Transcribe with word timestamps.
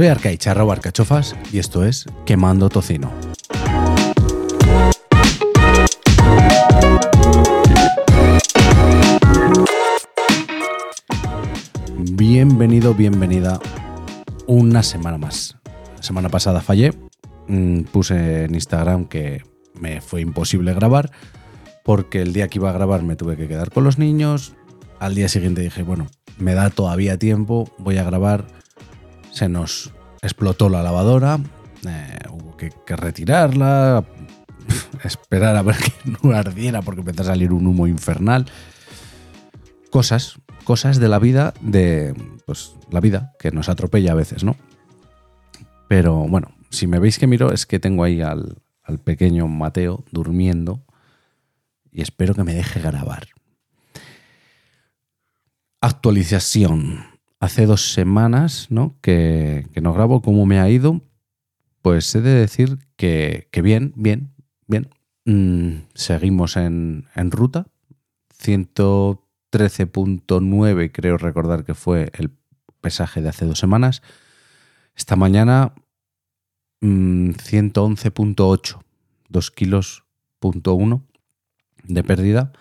Soy 0.00 0.08
Arcaicharra 0.08 0.64
Barcachofas 0.64 1.36
y 1.52 1.58
esto 1.58 1.84
es 1.84 2.06
Quemando 2.24 2.70
Tocino. 2.70 3.12
Bienvenido, 12.14 12.94
bienvenida 12.94 13.60
una 14.46 14.82
semana 14.82 15.18
más. 15.18 15.58
La 15.98 16.02
semana 16.02 16.30
pasada 16.30 16.62
fallé, 16.62 16.94
mm, 17.48 17.82
puse 17.92 18.44
en 18.44 18.54
Instagram 18.54 19.04
que 19.04 19.42
me 19.74 20.00
fue 20.00 20.22
imposible 20.22 20.72
grabar 20.72 21.10
porque 21.84 22.22
el 22.22 22.32
día 22.32 22.48
que 22.48 22.56
iba 22.56 22.70
a 22.70 22.72
grabar 22.72 23.02
me 23.02 23.16
tuve 23.16 23.36
que 23.36 23.48
quedar 23.48 23.70
con 23.70 23.84
los 23.84 23.98
niños. 23.98 24.54
Al 24.98 25.14
día 25.14 25.28
siguiente 25.28 25.60
dije, 25.60 25.82
bueno, 25.82 26.06
me 26.38 26.54
da 26.54 26.70
todavía 26.70 27.18
tiempo, 27.18 27.70
voy 27.76 27.98
a 27.98 28.02
grabar. 28.04 28.59
Se 29.32 29.48
nos 29.48 29.92
explotó 30.22 30.68
la 30.68 30.82
lavadora, 30.82 31.38
eh, 31.86 32.18
hubo 32.30 32.56
que, 32.56 32.72
retirarla, 32.88 34.04
esperar 35.04 35.56
a 35.56 35.62
ver 35.62 35.76
que 35.76 35.92
no 36.22 36.32
ardiera 36.32 36.82
porque 36.82 37.00
empezó 37.00 37.22
a 37.22 37.26
salir 37.26 37.52
un 37.52 37.66
humo 37.66 37.86
infernal. 37.86 38.46
Cosas, 39.90 40.36
cosas 40.64 41.00
de 41.00 41.08
la 41.08 41.18
vida, 41.18 41.54
de 41.60 42.14
pues 42.46 42.74
la 42.90 43.00
vida 43.00 43.32
que 43.38 43.50
nos 43.50 43.68
atropella 43.68 44.12
a 44.12 44.16
veces, 44.16 44.44
¿no? 44.44 44.56
Pero 45.88 46.28
bueno, 46.28 46.52
si 46.70 46.86
me 46.86 47.00
veis 47.00 47.18
que 47.18 47.26
miro 47.26 47.52
es 47.52 47.66
que 47.66 47.80
tengo 47.80 48.04
ahí 48.04 48.20
al, 48.20 48.58
al 48.84 48.98
pequeño 48.98 49.48
Mateo 49.48 50.04
durmiendo 50.12 50.84
y 51.90 52.02
espero 52.02 52.34
que 52.34 52.44
me 52.44 52.54
deje 52.54 52.80
grabar. 52.80 53.28
Actualización. 55.80 57.09
Hace 57.40 57.66
dos 57.66 57.92
semanas 57.92 58.68
¿no? 58.70 58.94
que, 59.00 59.66
no 59.80 59.94
grabo. 59.94 60.22
¿Cómo 60.22 60.46
me 60.46 60.60
ha 60.60 60.68
ido? 60.68 61.00
Pues 61.82 62.14
he 62.14 62.20
de 62.20 62.34
decir 62.34 62.78
que, 62.96 63.48
bien, 63.62 63.92
bien, 63.96 64.32
bien. 64.66 64.90
Mm, 65.24 65.86
seguimos 65.94 66.56
en, 66.56 67.06
en 67.14 67.30
ruta. 67.30 67.66
113.9 68.42 70.92
creo 70.92 71.16
recordar 71.16 71.64
que 71.64 71.74
fue 71.74 72.10
el 72.14 72.30
pesaje 72.80 73.22
de 73.22 73.30
hace 73.30 73.46
dos 73.46 73.58
semanas. 73.58 74.02
Esta 74.94 75.16
mañana 75.16 75.72
111.8, 76.82 78.76
mm, 78.76 78.80
2 79.28 79.50
kilos 79.50 80.04
de 81.84 82.04
pérdida. 82.04 82.52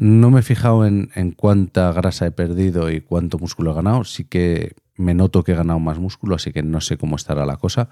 No 0.00 0.30
me 0.30 0.40
he 0.40 0.42
fijado 0.42 0.86
en, 0.86 1.10
cuánta 1.36 1.92
grasa 1.92 2.24
he 2.24 2.30
perdido 2.30 2.90
y 2.90 3.02
cuánto 3.02 3.38
músculo 3.38 3.72
he 3.72 3.74
ganado. 3.74 4.04
Sí 4.04 4.24
que 4.24 4.74
me 4.96 5.12
noto 5.12 5.44
que 5.44 5.52
he 5.52 5.54
ganado 5.54 5.78
más 5.78 5.98
músculo, 5.98 6.36
así 6.36 6.54
que 6.54 6.62
no 6.62 6.80
sé 6.80 6.96
cómo 6.96 7.16
estará 7.16 7.44
la 7.44 7.58
cosa. 7.58 7.90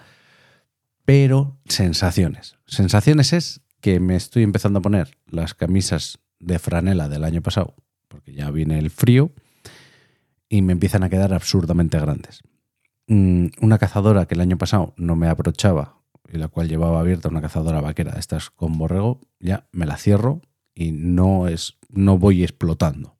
Pero 1.04 1.58
sensaciones. 1.66 2.56
Sensaciones 2.64 3.34
es 3.34 3.60
que 3.82 4.00
me 4.00 4.16
estoy 4.16 4.42
empezando 4.42 4.78
a 4.78 4.82
poner 4.82 5.18
las 5.26 5.52
camisas 5.52 6.18
de 6.40 6.58
franela 6.58 7.10
del 7.10 7.24
año 7.24 7.42
pasado, 7.42 7.74
porque 8.08 8.32
ya 8.32 8.50
viene 8.50 8.78
el 8.78 8.88
frío, 8.88 9.30
y 10.48 10.62
me 10.62 10.72
empiezan 10.72 11.02
a 11.02 11.10
quedar 11.10 11.34
absurdamente 11.34 12.00
grandes. 12.00 12.40
Mm, 13.06 13.48
una 13.60 13.76
cazadora 13.76 14.24
que 14.24 14.34
el 14.34 14.40
año 14.40 14.56
pasado 14.56 14.94
no 14.96 15.14
me 15.14 15.28
aprochaba 15.28 15.98
y 16.32 16.38
la 16.38 16.48
cual 16.48 16.70
llevaba 16.70 17.00
abierta 17.00 17.28
una 17.28 17.42
cazadora 17.42 17.82
vaquera 17.82 18.12
de 18.12 18.20
estas 18.20 18.48
con 18.48 18.78
borrego, 18.78 19.20
ya 19.40 19.68
me 19.72 19.84
la 19.84 19.98
cierro 19.98 20.40
y 20.78 20.92
no, 20.92 21.48
es, 21.48 21.76
no 21.88 22.18
voy 22.18 22.42
explotando. 22.42 23.16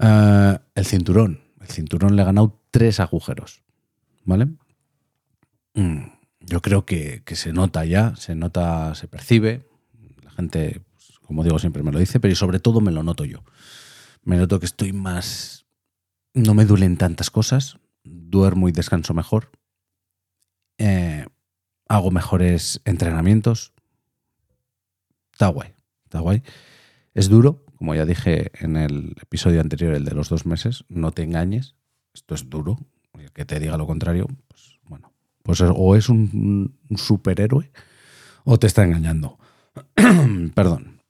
Eh, 0.00 0.58
el 0.74 0.86
cinturón. 0.86 1.40
El 1.60 1.68
cinturón 1.68 2.16
le 2.16 2.22
ha 2.22 2.26
ganado 2.26 2.60
tres 2.70 3.00
agujeros. 3.00 3.62
¿Vale? 4.24 4.48
Mm, 5.74 6.04
yo 6.40 6.62
creo 6.62 6.84
que, 6.84 7.22
se 7.26 7.52
nota 7.52 7.84
ya, 7.84 8.14
se 8.16 8.34
nota, 8.34 8.94
se 8.94 9.08
percibe. 9.08 9.68
La 10.22 10.30
gente, 10.30 10.80
pues, 10.92 11.18
como 11.20 11.44
digo, 11.44 11.58
siempre 11.58 11.82
me 11.82 11.92
lo 11.92 11.98
dice, 11.98 12.20
pero 12.20 12.34
sobre 12.34 12.60
todo 12.60 12.80
me 12.80 12.92
lo 12.92 13.02
noto 13.02 13.24
yo. 13.24 13.44
Me 14.22 14.36
noto 14.36 14.60
que 14.60 14.66
estoy 14.66 14.92
más. 14.92 15.66
No 16.34 16.54
me 16.54 16.64
duelen 16.64 16.96
tantas 16.96 17.30
cosas 17.30 17.78
duermo 18.04 18.68
y 18.68 18.72
descanso 18.72 19.14
mejor, 19.14 19.50
eh, 20.78 21.26
hago 21.88 22.10
mejores 22.10 22.80
entrenamientos. 22.84 23.72
Está 25.32 25.48
guay, 25.48 25.74
está 26.12 26.20
guay. 26.20 26.42
Es 27.14 27.30
duro, 27.30 27.64
como 27.76 27.94
ya 27.94 28.04
dije 28.04 28.50
en 28.62 28.76
el 28.76 29.16
episodio 29.22 29.62
anterior, 29.62 29.94
el 29.94 30.04
de 30.04 30.14
los 30.14 30.28
dos 30.28 30.44
meses, 30.44 30.84
no 30.90 31.10
te 31.10 31.22
engañes, 31.22 31.74
esto 32.12 32.34
es 32.34 32.50
duro. 32.50 32.78
El 33.18 33.32
que 33.32 33.46
te 33.46 33.58
diga 33.58 33.78
lo 33.78 33.86
contrario, 33.86 34.28
pues 34.48 34.78
bueno, 34.84 35.12
pues 35.42 35.62
o 35.62 35.96
es 35.96 36.10
un, 36.10 36.78
superhéroe 36.96 37.70
o 38.44 38.58
te 38.58 38.66
está 38.66 38.84
engañando. 38.84 39.38
Perdón. 40.54 41.00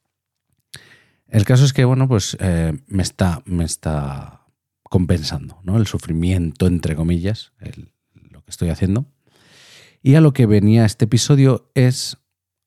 El 1.27 1.45
caso 1.45 1.65
es 1.65 1.73
que, 1.73 1.85
bueno, 1.85 2.07
pues 2.07 2.37
eh, 2.39 2.73
me 2.87 3.03
está, 3.03 3.43
me 3.45 3.65
está 3.65 4.43
compensando, 4.85 5.59
¿no? 5.65 5.79
El 5.79 5.87
sufrimiento, 5.87 6.67
entre 6.67 6.95
comillas, 6.95 7.53
lo 8.31 8.45
que 8.45 8.51
estoy 8.51 8.69
haciendo. 8.69 9.07
Y 10.03 10.15
a 10.15 10.21
lo 10.21 10.33
que 10.33 10.47
venía 10.47 10.85
este 10.85 11.07
episodio 11.07 11.71
es 11.75 12.19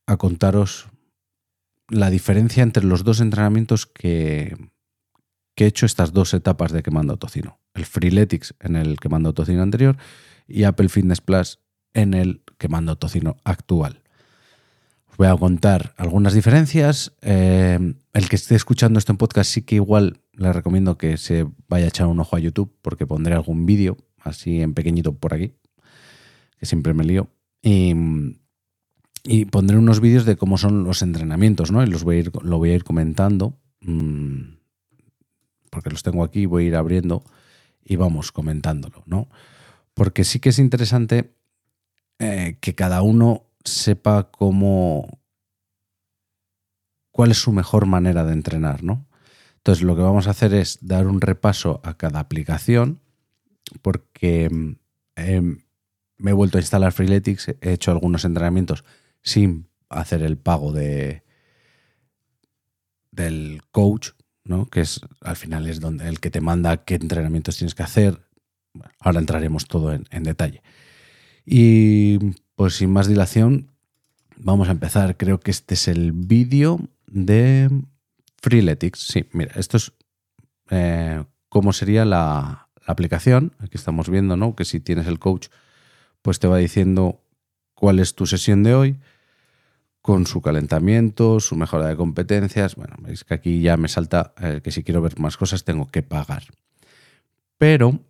a 0.07 0.17
contaros 0.17 0.87
la 1.89 2.09
diferencia 2.09 2.63
entre 2.63 2.83
los 2.83 3.03
dos 3.03 3.19
entrenamientos 3.21 3.85
que, 3.85 4.55
he 5.57 5.65
hecho 5.65 5.85
estas 5.85 6.11
dos 6.11 6.33
etapas 6.33 6.71
de 6.71 6.83
quemando 6.83 7.17
tocino. 7.17 7.59
El 7.73 7.85
Freeletics 7.85 8.55
en 8.59 8.75
el 8.75 8.99
quemando 8.99 9.33
tocino 9.33 9.61
anterior 9.61 9.97
y 10.47 10.63
Apple 10.63 10.89
Fitness 10.89 11.21
Plus 11.21 11.59
en 11.93 12.13
el 12.13 12.43
quemando 12.57 12.97
tocino 12.97 13.37
actual. 13.43 14.01
Os 15.09 15.17
voy 15.17 15.27
a 15.27 15.37
contar 15.37 15.93
algunas 15.97 16.33
diferencias. 16.33 17.13
Eh, 17.21 17.93
el 18.13 18.29
que 18.29 18.35
esté 18.35 18.55
escuchando 18.55 18.99
esto 18.99 19.13
en 19.13 19.17
podcast 19.17 19.49
sí 19.49 19.61
que 19.61 19.75
igual 19.75 20.19
le 20.33 20.51
recomiendo 20.51 20.97
que 20.97 21.15
se 21.15 21.47
vaya 21.69 21.85
a 21.85 21.89
echar 21.89 22.07
un 22.07 22.19
ojo 22.19 22.35
a 22.35 22.39
YouTube 22.39 22.75
porque 22.81 23.07
pondré 23.07 23.33
algún 23.33 23.65
vídeo 23.65 23.97
así 24.19 24.61
en 24.61 24.73
pequeñito 24.73 25.15
por 25.15 25.33
aquí, 25.33 25.53
que 26.59 26.65
siempre 26.65 26.93
me 26.93 27.05
lío. 27.05 27.29
Y, 27.61 27.93
pondré 29.45 29.77
unos 29.77 29.99
vídeos 29.99 30.25
de 30.25 30.35
cómo 30.35 30.57
son 30.57 30.83
los 30.83 31.01
entrenamientos, 31.01 31.71
¿no? 31.71 31.83
Y 31.83 31.87
los 31.87 32.03
voy 32.03 32.17
a 32.17 32.19
ir, 32.19 32.31
lo 32.43 32.57
voy 32.57 32.71
a 32.71 32.75
ir 32.75 32.83
comentando, 32.83 33.57
mm, 33.81 34.55
porque 35.71 35.89
los 35.89 36.03
tengo 36.03 36.23
aquí, 36.23 36.45
voy 36.45 36.65
a 36.65 36.67
ir 36.67 36.75
abriendo 36.75 37.23
y 37.83 37.95
vamos 37.95 38.31
comentándolo, 38.31 39.03
¿no? 39.05 39.27
Porque 39.93 40.23
sí 40.23 40.39
que 40.39 40.49
es 40.49 40.59
interesante 40.59 41.33
eh, 42.19 42.57
que 42.61 42.75
cada 42.75 43.01
uno 43.01 43.47
sepa 43.63 44.29
cómo, 44.31 45.19
cuál 47.11 47.31
es 47.31 47.37
su 47.37 47.51
mejor 47.51 47.87
manera 47.87 48.25
de 48.25 48.33
entrenar, 48.33 48.83
¿no? 48.83 49.07
Entonces 49.57 49.83
lo 49.83 49.95
que 49.95 50.03
vamos 50.03 50.27
a 50.27 50.31
hacer 50.31 50.53
es 50.53 50.77
dar 50.81 51.07
un 51.07 51.19
repaso 51.19 51.81
a 51.83 51.95
cada 51.95 52.19
aplicación 52.19 53.01
porque 53.81 54.45
em, 55.15 55.57
me 56.17 56.31
he 56.31 56.33
vuelto 56.33 56.59
a 56.59 56.61
instalar 56.61 56.91
Freeletics, 56.91 57.49
he 57.61 57.73
hecho 57.73 57.89
algunos 57.89 58.25
entrenamientos 58.25 58.83
sin 59.25 59.67
hacer 59.89 60.23
el 60.23 60.37
pago 60.37 60.71
de 60.71 61.23
del 63.11 63.61
coach, 63.71 64.09
¿no? 64.43 64.67
que 64.67 64.81
es 64.81 65.01
al 65.21 65.35
final 65.35 65.67
es 65.67 65.79
donde 65.79 66.07
el 66.07 66.19
que 66.19 66.29
te 66.29 66.41
manda 66.41 66.83
qué 66.83 66.95
entrenamientos 66.95 67.57
tienes 67.57 67.75
que 67.75 67.83
hacer. 67.83 68.21
ahora 68.99 69.19
entraremos 69.19 69.67
todo 69.67 69.93
en, 69.93 70.23
detalle. 70.23 70.61
Y 71.45 72.19
pues 72.55 72.75
sin 72.75 72.91
más 72.91 73.07
dilación, 73.07 73.71
vamos 74.37 74.67
a 74.67 74.71
empezar. 74.71 75.17
Creo 75.17 75.39
que 75.39 75.51
este 75.51 75.73
es 75.73 75.87
el 75.87 76.11
vídeo 76.11 76.89
de 77.07 77.69
Freeletics, 78.41 78.99
sí, 78.99 79.25
mira, 79.31 79.53
esto 79.55 79.77
es 79.77 79.93
eh, 80.69 81.23
cómo 81.49 81.71
sería 81.73 82.05
la, 82.05 82.65
aplicación. 82.85 83.53
Aquí 83.59 83.77
estamos 83.77 84.09
viendo, 84.09 84.37
¿no? 84.37 84.55
Que 84.55 84.65
si 84.65 84.79
tienes 84.79 85.07
el 85.07 85.19
coach, 85.19 85.47
pues 86.21 86.39
te 86.39 86.47
va 86.47 86.57
diciendo 86.57 87.21
cuál 87.73 87.99
es 87.99 88.15
tu 88.15 88.25
sesión 88.25 88.63
de 88.63 88.75
hoy, 88.75 88.99
con 90.05 90.27
su 90.27 90.39
calentamiento, 90.39 91.39
su 91.39 91.55
mejora 91.55 91.87
de 91.87 91.95
competencias. 91.95 92.75
Bueno, 92.75 92.95
veis 92.99 93.23
que 93.23 93.33
aquí 93.33 93.61
ya 93.61 93.75
me 93.75 93.87
salta 93.87 94.35
eh, 94.39 94.61
que 94.63 94.69
si 94.69 94.83
quiero 94.83 95.01
ver 95.01 95.19
más 95.19 95.35
cosas 95.35 95.63
tengo 95.63 95.87
que 95.87 96.03
pagar. 96.03 96.43
Pero, 97.57 98.01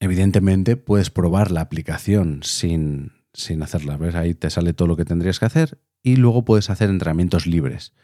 evidentemente, 0.00 0.76
puedes 0.76 1.08
probar 1.08 1.50
la 1.50 1.62
aplicación 1.62 2.42
sin, 2.42 3.12
sin 3.32 3.62
hacerla. 3.62 3.96
¿Ves? 3.96 4.16
Ahí 4.16 4.34
te 4.34 4.50
sale 4.50 4.74
todo 4.74 4.86
lo 4.86 4.96
que 4.96 5.06
tendrías 5.06 5.38
que 5.38 5.46
hacer 5.46 5.78
y 6.02 6.16
luego 6.16 6.44
puedes 6.44 6.68
hacer 6.68 6.90
entrenamientos 6.90 7.46
libres. 7.46 7.94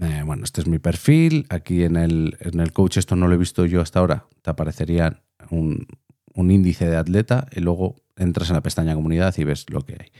Eh, 0.00 0.22
bueno, 0.24 0.44
este 0.44 0.62
es 0.62 0.68
mi 0.68 0.78
perfil. 0.78 1.44
Aquí 1.50 1.84
en 1.84 1.96
el, 1.96 2.38
en 2.40 2.60
el, 2.60 2.72
coach, 2.72 2.96
esto 2.96 3.14
no 3.14 3.28
lo 3.28 3.34
he 3.34 3.38
visto 3.38 3.66
yo 3.66 3.82
hasta 3.82 3.98
ahora. 3.98 4.24
Te 4.40 4.48
aparecería 4.48 5.22
un, 5.50 5.86
índice 6.34 6.88
de 6.88 6.96
atleta 6.96 7.46
y 7.54 7.60
luego 7.60 7.96
entras 8.16 8.48
en 8.48 8.54
la 8.54 8.62
pestaña 8.62 8.94
comunidad 8.94 9.34
y 9.36 9.44
ves 9.44 9.68
lo 9.68 9.82
que 9.82 9.98
hay. 10.00 10.12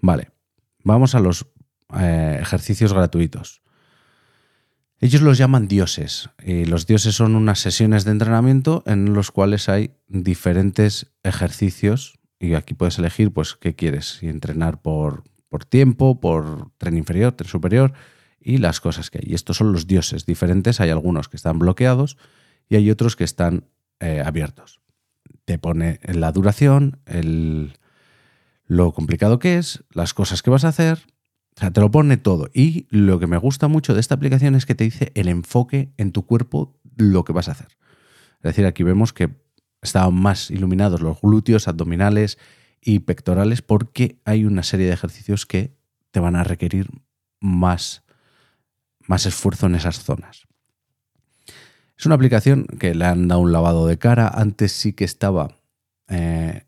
Vale, 0.00 0.30
vamos 0.84 1.14
a 1.14 1.20
los 1.20 1.46
eh, 1.98 2.38
ejercicios 2.40 2.92
gratuitos. 2.92 3.62
Ellos 5.00 5.22
los 5.22 5.38
llaman 5.38 5.68
dioses 5.68 6.28
y 6.42 6.64
los 6.64 6.86
dioses 6.86 7.14
son 7.14 7.36
unas 7.36 7.60
sesiones 7.60 8.04
de 8.04 8.10
entrenamiento 8.10 8.82
en 8.84 9.14
los 9.14 9.30
cuales 9.30 9.68
hay 9.68 9.92
diferentes 10.08 11.12
ejercicios 11.22 12.18
y 12.40 12.54
aquí 12.54 12.74
puedes 12.74 12.98
elegir 12.98 13.32
pues 13.32 13.54
qué 13.54 13.76
quieres, 13.76 14.18
si 14.18 14.28
entrenar 14.28 14.82
por, 14.82 15.22
por 15.48 15.64
tiempo, 15.64 16.20
por 16.20 16.72
tren 16.78 16.96
inferior, 16.96 17.32
tren 17.32 17.48
superior 17.48 17.92
y 18.40 18.58
las 18.58 18.80
cosas 18.80 19.10
que 19.10 19.18
hay. 19.18 19.30
Y 19.30 19.34
estos 19.34 19.56
son 19.56 19.72
los 19.72 19.86
dioses 19.86 20.26
diferentes, 20.26 20.80
hay 20.80 20.90
algunos 20.90 21.28
que 21.28 21.36
están 21.36 21.60
bloqueados 21.60 22.16
y 22.68 22.74
hay 22.74 22.90
otros 22.90 23.14
que 23.14 23.24
están 23.24 23.68
eh, 24.00 24.22
abiertos. 24.24 24.80
Te 25.44 25.58
pone 25.58 26.00
la 26.02 26.32
duración, 26.32 27.00
el, 27.06 27.78
lo 28.68 28.92
complicado 28.92 29.38
que 29.38 29.56
es, 29.56 29.82
las 29.90 30.14
cosas 30.14 30.42
que 30.42 30.50
vas 30.50 30.64
a 30.64 30.68
hacer, 30.68 30.98
o 31.56 31.60
sea, 31.60 31.72
te 31.72 31.80
lo 31.80 31.90
pone 31.90 32.18
todo. 32.18 32.48
Y 32.52 32.86
lo 32.90 33.18
que 33.18 33.26
me 33.26 33.38
gusta 33.38 33.66
mucho 33.66 33.94
de 33.94 34.00
esta 34.00 34.14
aplicación 34.14 34.54
es 34.54 34.66
que 34.66 34.76
te 34.76 34.84
dice 34.84 35.10
el 35.14 35.28
enfoque 35.28 35.92
en 35.96 36.12
tu 36.12 36.24
cuerpo, 36.24 36.78
lo 36.96 37.24
que 37.24 37.32
vas 37.32 37.48
a 37.48 37.52
hacer. 37.52 37.78
Es 38.36 38.42
decir, 38.42 38.66
aquí 38.66 38.84
vemos 38.84 39.12
que 39.12 39.30
estaban 39.82 40.14
más 40.14 40.50
iluminados 40.50 41.00
los 41.00 41.20
glúteos, 41.20 41.66
abdominales 41.66 42.38
y 42.80 43.00
pectorales 43.00 43.62
porque 43.62 44.20
hay 44.24 44.44
una 44.44 44.62
serie 44.62 44.86
de 44.86 44.92
ejercicios 44.92 45.46
que 45.46 45.74
te 46.10 46.20
van 46.20 46.36
a 46.36 46.44
requerir 46.44 46.90
más, 47.40 48.04
más 49.06 49.26
esfuerzo 49.26 49.66
en 49.66 49.76
esas 49.76 50.04
zonas. 50.04 50.46
Es 51.96 52.06
una 52.06 52.14
aplicación 52.14 52.66
que 52.78 52.94
le 52.94 53.06
han 53.06 53.28
dado 53.28 53.40
un 53.40 53.50
lavado 53.50 53.86
de 53.86 53.98
cara. 53.98 54.28
Antes 54.28 54.72
sí 54.72 54.92
que 54.92 55.04
estaba 55.04 55.56
eh, 56.06 56.66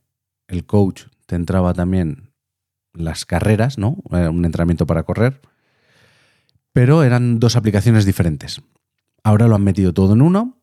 el 0.49 0.67
coach, 0.67 1.05
te 1.31 1.37
entraba 1.37 1.75
también 1.75 2.32
las 2.93 3.25
carreras, 3.25 3.79
¿no? 3.79 4.03
Un 4.11 4.44
entrenamiento 4.44 4.85
para 4.85 5.05
correr. 5.05 5.41
Pero 6.73 7.05
eran 7.05 7.38
dos 7.38 7.55
aplicaciones 7.55 8.05
diferentes. 8.05 8.62
Ahora 9.23 9.47
lo 9.47 9.55
han 9.55 9.62
metido 9.62 9.94
todo 9.94 10.15
en 10.15 10.23
uno. 10.23 10.61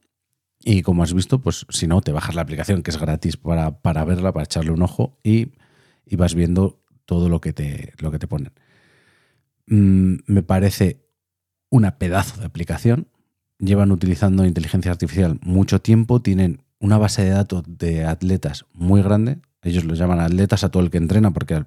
Y 0.60 0.82
como 0.82 1.04
has 1.04 1.14
visto, 1.14 1.40
pues 1.40 1.66
si 1.70 1.88
no, 1.88 2.02
te 2.02 2.12
bajas 2.12 2.36
la 2.36 2.42
aplicación 2.42 2.84
que 2.84 2.92
es 2.92 3.00
gratis 3.00 3.38
para, 3.38 3.80
para 3.80 4.04
verla, 4.04 4.34
para 4.34 4.44
echarle 4.44 4.72
un 4.72 4.82
ojo 4.82 5.18
y, 5.24 5.54
vas 6.18 6.36
viendo 6.36 6.84
todo 7.06 7.30
lo 7.30 7.40
que 7.40 7.54
te, 7.54 7.94
lo 8.00 8.12
que 8.12 8.20
te 8.20 8.28
ponen. 8.28 8.52
Mm, 9.68 10.16
me 10.26 10.44
parece 10.44 11.08
una 11.70 11.98
pedazo 11.98 12.42
de 12.42 12.46
aplicación 12.46 13.08
llevan 13.58 13.94
utilizando 13.94 14.46
inteligencia 14.46 14.92
artificial 14.92 15.40
mucho 15.42 15.80
tiempo, 15.80 16.22
tienen 16.22 16.62
una 16.80 16.98
base 16.98 17.24
de 17.24 17.30
datos 17.30 17.64
de 17.66 18.06
atletas 18.06 18.66
muy 18.74 19.02
grande. 19.02 19.40
Ellos 19.68 19.84
los 19.84 20.00
llaman 20.00 20.20
atletas 20.20 20.64
a 20.64 20.70
todo 20.70 20.82
el 20.82 20.90
que 20.90 20.98
entrena 20.98 21.32
porque 21.32 21.56
en 21.56 21.66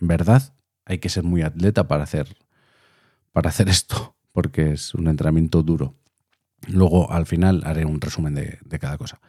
verdad 0.00 0.54
hay 0.84 0.98
que 0.98 1.08
ser 1.08 1.24
muy 1.24 1.42
atleta 1.42 1.86
para 1.88 2.04
hacer, 2.04 2.36
para 3.32 3.50
hacer 3.50 3.68
esto, 3.68 4.16
porque 4.32 4.72
es 4.72 4.94
un 4.94 5.08
entrenamiento 5.08 5.62
duro. 5.62 5.94
Luego 6.66 7.12
al 7.12 7.26
final 7.26 7.62
haré 7.64 7.84
un 7.84 8.00
resumen 8.00 8.34
de, 8.34 8.78
cada 8.80 8.96
cosa. 8.96 9.20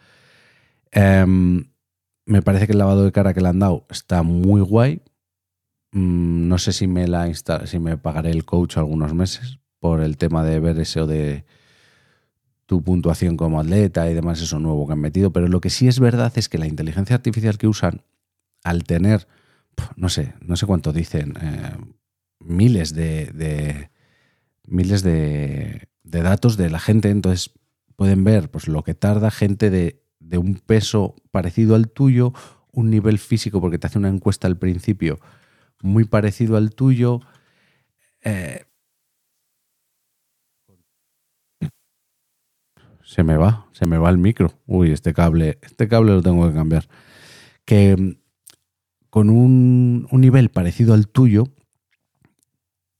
Em, 0.91 1.65
me 2.25 2.41
parece 2.41 2.65
que 2.65 2.71
el 2.71 2.79
lavado 2.79 3.03
de 3.03 3.12
cara 3.12 3.33
que 3.33 3.41
le 3.41 3.50
han 3.50 3.59
dado 3.59 3.85
está 3.89 4.23
muy 4.23 4.61
guay. 4.61 5.01
Mm, 5.91 6.47
no 6.47 6.57
sé 6.57 6.71
si 6.71 6.88
me, 6.88 7.07
la 7.07 7.31
si 7.33 7.79
me 7.79 7.97
pagaré 7.97 8.31
el 8.31 8.45
coach 8.45 8.77
algunos 8.77 9.13
meses 9.13 9.59
por 9.79 10.01
el 10.01 10.18
tema 10.18 10.44
de 10.44 10.59
ver 10.59 10.79
eso 10.79 11.06
de 11.06 11.45
tu 12.65 12.83
puntuación 12.83 13.38
como 13.38 13.59
atleta 13.59 14.09
y 14.09 14.13
demás, 14.13 14.41
eso 14.41 14.59
nuevo 14.59 14.88
que 14.88 14.94
han 14.94 15.00
metido, 15.00 15.31
pero 15.31 15.47
lo 15.47 15.62
que 15.62 15.69
sí 15.69 15.88
es 15.88 16.00
verdad 16.00 16.33
es 16.35 16.50
que 16.50 16.57
la 16.57 16.67
inteligencia 16.67 17.15
artificial 17.15 17.57
que 17.57 17.67
usan, 17.67 18.01
al 18.63 18.83
tener, 18.83 19.27
no 19.95 20.09
sé, 20.09 20.33
no 20.41 20.56
sé 20.56 20.65
cuánto 20.65 20.91
dicen, 20.91 21.33
eh, 21.41 21.75
miles 22.39 22.95
de, 22.95 23.89
miles 24.65 25.03
de, 25.03 25.88
datos 26.03 26.57
de 26.57 26.69
la 26.69 26.79
gente, 26.79 27.09
entonces 27.09 27.51
pueden 27.95 28.23
ver 28.23 28.50
pues, 28.50 28.68
lo 28.68 28.83
que 28.83 28.95
tarda 28.95 29.29
gente 29.29 29.69
de, 29.69 30.01
de 30.19 30.38
un 30.38 30.56
peso 30.56 31.15
parecido 31.31 31.75
al 31.75 31.89
tuyo, 31.89 32.33
un 32.71 32.89
nivel 32.89 33.19
físico, 33.19 33.61
porque 33.61 33.77
te 33.77 33.88
hace 33.88 34.00
una 34.00 34.09
encuesta 34.09 34.47
al 34.47 34.57
principio 34.57 35.19
muy 35.81 36.06
parecido 36.06 36.57
al 36.57 36.71
tuyo. 36.71 37.21
Eh, 38.23 38.64
se 43.15 43.23
me 43.23 43.38
va, 43.38 43.65
se 43.71 43.85
me 43.85 43.97
va 43.97 44.09
el 44.09 44.17
micro. 44.17 44.59
Uy, 44.65 44.91
este 44.91 45.13
cable, 45.13 45.57
este 45.62 45.88
cable 45.88 46.12
lo 46.12 46.21
tengo 46.21 46.50
que 46.50 46.53
cambiar. 46.53 46.89
Que 47.63 47.95
mm, 47.95 48.17
con 49.09 49.29
un, 49.29 50.09
nivel 50.12 50.50
parecido 50.50 50.94
al 50.94 51.07
tuyo, 51.07 51.45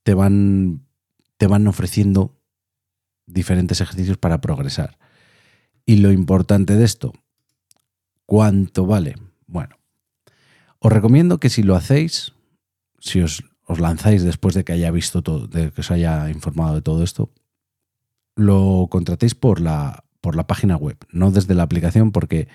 te 0.04 0.14
van, 0.14 0.86
te 1.36 1.46
van 1.46 1.66
ofreciendo 1.66 2.34
diferentes 3.26 3.82
ejercicios 3.82 4.16
para 4.16 4.40
progresar. 4.40 4.96
Y 5.84 5.96
lo 5.96 6.10
importante 6.12 6.76
de 6.76 6.86
esto, 6.86 7.12
¿cuánto 8.24 8.86
vale? 8.86 9.16
Bueno, 9.46 9.76
os 10.78 10.90
recomiendo 10.90 11.40
que 11.40 11.50
si 11.50 11.62
lo 11.62 11.76
hacéis, 11.76 12.32
si 13.00 13.20
os, 13.20 13.44
os 13.64 13.80
lanzáis 13.80 14.22
después 14.22 14.54
de 14.54 14.64
que 14.64 14.72
haya 14.72 14.90
visto 14.90 15.20
todo, 15.20 15.46
de 15.46 15.70
que 15.72 15.82
os 15.82 15.90
haya 15.90 16.30
informado 16.30 16.74
de 16.74 16.80
todo 16.80 17.04
esto, 17.04 17.34
lo 18.34 18.88
contratéis 18.90 19.34
por 19.34 19.60
la, 19.60 20.05
por 20.20 20.36
la 20.36 20.46
página 20.46 20.76
web, 20.76 20.96
no 21.10 21.30
desde 21.30 21.54
la 21.54 21.62
aplicación, 21.62 22.12
porque 22.12 22.48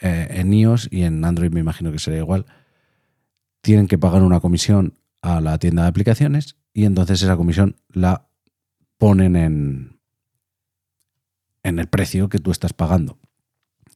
eh, 0.00 0.28
en 0.30 0.52
iOS 0.52 0.88
y 0.90 1.02
en 1.02 1.24
Android 1.24 1.52
me 1.52 1.60
imagino 1.60 1.92
que 1.92 1.98
será 1.98 2.16
igual, 2.16 2.46
tienen 3.60 3.88
que 3.88 3.98
pagar 3.98 4.22
una 4.22 4.40
comisión 4.40 4.98
a 5.22 5.40
la 5.40 5.58
tienda 5.58 5.82
de 5.82 5.88
aplicaciones 5.88 6.56
y 6.72 6.84
entonces 6.84 7.22
esa 7.22 7.36
comisión 7.36 7.76
la 7.88 8.28
ponen 8.98 9.36
en, 9.36 10.00
en 11.62 11.78
el 11.78 11.88
precio 11.88 12.28
que 12.28 12.38
tú 12.38 12.50
estás 12.50 12.72
pagando. 12.72 13.18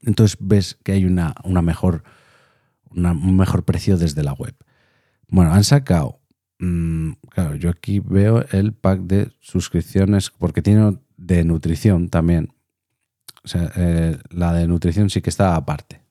Entonces 0.02 0.36
ves 0.40 0.78
que 0.82 0.92
hay 0.92 1.04
una, 1.04 1.34
una 1.44 1.62
mejor, 1.62 2.02
un 2.90 3.36
mejor 3.36 3.64
precio 3.64 3.96
desde 3.96 4.22
la 4.22 4.32
web. 4.32 4.54
Bueno, 5.28 5.52
han 5.52 5.64
sacado, 5.64 6.20
mm, 6.58 7.12
claro, 7.28 7.54
yo 7.54 7.70
aquí 7.70 8.00
veo 8.00 8.44
el 8.50 8.72
pack 8.72 9.00
de 9.02 9.30
suscripciones 9.40 10.30
porque 10.30 10.62
tiene 10.62 10.98
de 11.16 11.44
nutrición 11.44 12.08
también. 12.08 12.52
Eh, 13.54 14.18
la 14.30 14.52
de 14.52 14.66
nutrición 14.66 15.10
sí 15.10 15.22
que 15.22 15.30
está 15.30 15.56
aparte. 15.56 16.02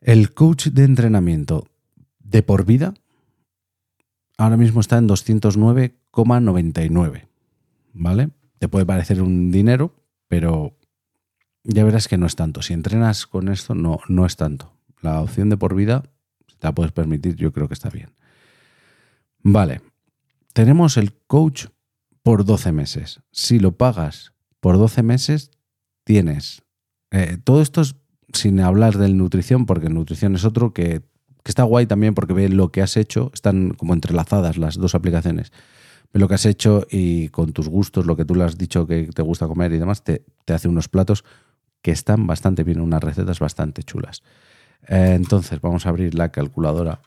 El 0.00 0.34
coach 0.34 0.68
de 0.68 0.84
entrenamiento 0.84 1.68
de 2.18 2.42
por 2.42 2.64
vida 2.64 2.94
ahora 4.36 4.56
mismo 4.56 4.80
está 4.80 4.98
en 4.98 5.08
209,99. 5.08 7.28
¿Vale? 7.94 8.30
Te 8.58 8.68
puede 8.68 8.86
parecer 8.86 9.20
un 9.22 9.50
dinero, 9.50 9.94
pero 10.28 10.76
ya 11.62 11.84
verás 11.84 12.08
que 12.08 12.18
no 12.18 12.26
es 12.26 12.36
tanto. 12.36 12.62
Si 12.62 12.72
entrenas 12.72 13.26
con 13.26 13.48
esto, 13.48 13.74
no, 13.74 14.00
no 14.08 14.24
es 14.26 14.36
tanto. 14.36 14.72
La 15.00 15.20
opción 15.20 15.48
de 15.48 15.56
por 15.56 15.74
vida, 15.74 16.04
si 16.48 16.56
te 16.56 16.66
la 16.66 16.74
puedes 16.74 16.92
permitir, 16.92 17.36
yo 17.36 17.52
creo 17.52 17.68
que 17.68 17.74
está 17.74 17.90
bien. 17.90 18.10
Vale. 19.42 19.80
Tenemos 20.52 20.96
el 20.96 21.12
coach 21.26 21.66
por 22.22 22.44
12 22.44 22.72
meses. 22.72 23.20
Si 23.30 23.58
lo 23.58 23.76
pagas 23.76 24.32
por 24.60 24.78
12 24.78 25.02
meses, 25.02 25.50
tienes. 26.04 26.62
Eh, 27.10 27.38
todo 27.42 27.62
esto 27.62 27.80
es 27.80 27.96
sin 28.32 28.60
hablar 28.60 28.96
del 28.96 29.16
nutrición, 29.16 29.66
porque 29.66 29.88
nutrición 29.88 30.34
es 30.34 30.44
otro 30.44 30.72
que, 30.72 31.02
está 31.44 31.64
guay 31.64 31.86
también 31.86 32.14
porque 32.14 32.32
ve 32.32 32.48
lo 32.48 32.70
que 32.70 32.82
has 32.82 32.96
hecho, 32.96 33.30
están 33.34 33.70
como 33.74 33.94
entrelazadas 33.94 34.56
las 34.56 34.76
dos 34.76 34.94
aplicaciones. 34.94 35.52
Ve 36.12 36.20
lo 36.20 36.28
que 36.28 36.34
has 36.34 36.46
hecho 36.46 36.86
y 36.90 37.28
con 37.28 37.52
tus 37.52 37.68
gustos, 37.68 38.06
lo 38.06 38.16
que 38.16 38.24
tú 38.24 38.34
le 38.34 38.44
has 38.44 38.58
dicho 38.58 38.86
que 38.86 39.08
te 39.08 39.22
gusta 39.22 39.48
comer 39.48 39.72
y 39.72 39.78
demás, 39.78 40.04
te, 40.04 40.24
hace 40.48 40.68
unos 40.68 40.88
platos 40.88 41.24
que 41.80 41.90
están 41.90 42.26
bastante 42.26 42.64
bien, 42.64 42.80
unas 42.80 43.02
recetas 43.02 43.38
bastante 43.40 43.82
chulas. 43.82 44.22
Eh, 44.88 45.14
entonces, 45.16 45.60
vamos 45.60 45.86
a 45.86 45.88
abrir 45.88 46.14
la 46.14 46.30
calculadora. 46.30 47.00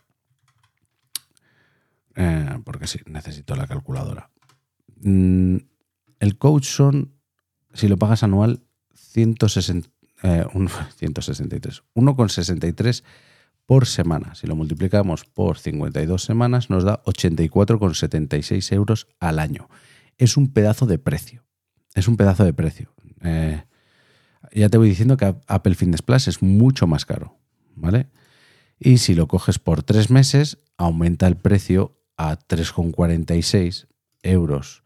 Eh, 2.15 2.59
porque 2.63 2.87
sí, 2.87 2.99
necesito 3.05 3.55
la 3.55 3.67
calculadora. 3.67 4.31
Mm, 5.01 5.57
el 6.19 6.37
coach 6.37 6.65
son, 6.65 7.13
si 7.73 7.87
lo 7.87 7.97
pagas 7.97 8.23
anual, 8.23 8.64
160, 9.15 9.89
eh, 10.23 10.45
163, 10.97 11.83
1,63 11.95 13.03
por 13.65 13.87
semana. 13.87 14.35
Si 14.35 14.45
lo 14.45 14.55
multiplicamos 14.55 15.25
por 15.25 15.57
52 15.57 16.23
semanas, 16.23 16.69
nos 16.69 16.83
da 16.83 17.01
84,76 17.03 18.73
euros 18.73 19.07
al 19.19 19.39
año. 19.39 19.69
Es 20.17 20.37
un 20.37 20.53
pedazo 20.53 20.85
de 20.85 20.99
precio. 20.99 21.43
Es 21.95 22.07
un 22.07 22.17
pedazo 22.17 22.43
de 22.43 22.53
precio. 22.53 22.93
Eh, 23.21 23.63
ya 24.51 24.69
te 24.69 24.77
voy 24.77 24.89
diciendo 24.89 25.17
que 25.17 25.33
Apple 25.47 25.75
Fitness 25.75 26.01
Plus 26.01 26.27
es 26.27 26.41
mucho 26.41 26.85
más 26.85 27.05
caro. 27.05 27.37
¿Vale? 27.75 28.07
Y 28.79 28.99
si 28.99 29.15
lo 29.15 29.27
coges 29.27 29.59
por 29.59 29.83
tres 29.83 30.09
meses, 30.09 30.59
aumenta 30.77 31.27
el 31.27 31.37
precio 31.37 31.97
a 32.17 32.37
3,46 32.37 33.87
euros 34.21 34.83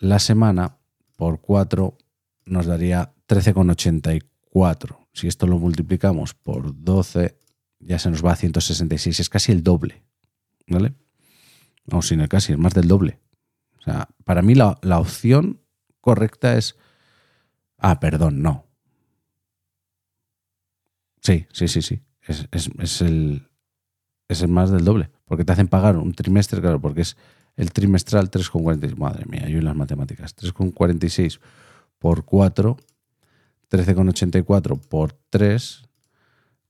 la 0.00 0.18
semana 0.18 0.78
por 1.16 1.40
4 1.42 1.96
nos 2.46 2.66
daría 2.66 3.12
13,84. 3.30 5.06
Si 5.12 5.28
esto 5.28 5.46
lo 5.46 5.58
multiplicamos 5.58 6.34
por 6.34 6.82
12, 6.82 7.38
ya 7.78 7.98
se 8.00 8.10
nos 8.10 8.24
va 8.24 8.32
a 8.32 8.36
166. 8.36 9.20
Es 9.20 9.28
casi 9.28 9.52
el 9.52 9.62
doble. 9.62 10.02
¿Vale? 10.66 10.94
O 11.92 12.02
sin 12.02 12.20
el 12.20 12.28
casi, 12.28 12.52
es 12.52 12.58
más 12.58 12.74
del 12.74 12.88
doble. 12.88 13.20
O 13.78 13.82
sea, 13.82 14.08
para 14.24 14.42
mí 14.42 14.54
la, 14.54 14.78
la 14.82 14.98
opción 14.98 15.60
correcta 16.00 16.56
es... 16.56 16.76
Ah, 17.78 18.00
perdón, 18.00 18.42
no. 18.42 18.66
Sí, 21.22 21.46
sí, 21.52 21.68
sí, 21.68 21.82
sí. 21.82 22.02
Es, 22.26 22.48
es, 22.50 22.68
es, 22.78 23.00
el, 23.00 23.48
es 24.28 24.42
el 24.42 24.48
más 24.48 24.70
del 24.70 24.84
doble. 24.84 25.10
Porque 25.24 25.44
te 25.44 25.52
hacen 25.52 25.68
pagar 25.68 25.96
un 25.96 26.14
trimestre, 26.14 26.60
claro, 26.60 26.80
porque 26.80 27.02
es 27.02 27.16
el 27.56 27.72
trimestral 27.72 28.28
3,46. 28.30 28.96
Madre 28.96 29.24
mía, 29.26 29.48
yo 29.48 29.58
en 29.58 29.64
las 29.64 29.76
matemáticas. 29.76 30.36
3,46 30.36 31.40
por 31.98 32.24
4, 32.24 32.76
13,84 33.70 34.80
por 34.80 35.12
3, 35.30 35.82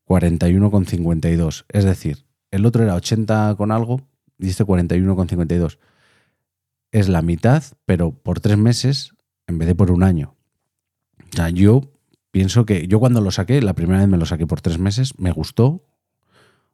41,52. 0.07 1.65
Es 1.69 1.85
decir, 1.85 2.27
el 2.51 2.67
otro 2.67 2.83
era 2.83 2.95
80 2.95 3.55
con 3.57 3.73
algo 3.73 4.03
y 4.39 4.49
este 4.49 4.65
41,52. 4.65 5.79
Es 6.93 7.09
la 7.09 7.23
mitad, 7.23 7.63
pero 7.87 8.13
por 8.13 8.41
tres 8.41 8.59
meses 8.59 9.13
en 9.47 9.59
vez 9.59 9.69
de 9.69 9.75
por 9.75 9.91
un 9.91 10.03
año. 10.03 10.37
O 11.33 11.37
sea, 11.37 11.51
yo 11.51 11.93
pienso 12.31 12.65
que 12.65 12.87
yo 12.89 12.99
cuando 13.01 13.21
lo 13.21 13.31
saqué, 13.31 13.61
la 13.63 13.75
primera 13.75 14.01
vez 14.01 14.09
me 14.09 14.17
lo 14.17 14.27
saqué 14.27 14.47
por 14.47 14.61
tres 14.61 14.79
meses, 14.79 15.19
me 15.19 15.33
gustó, 15.33 15.87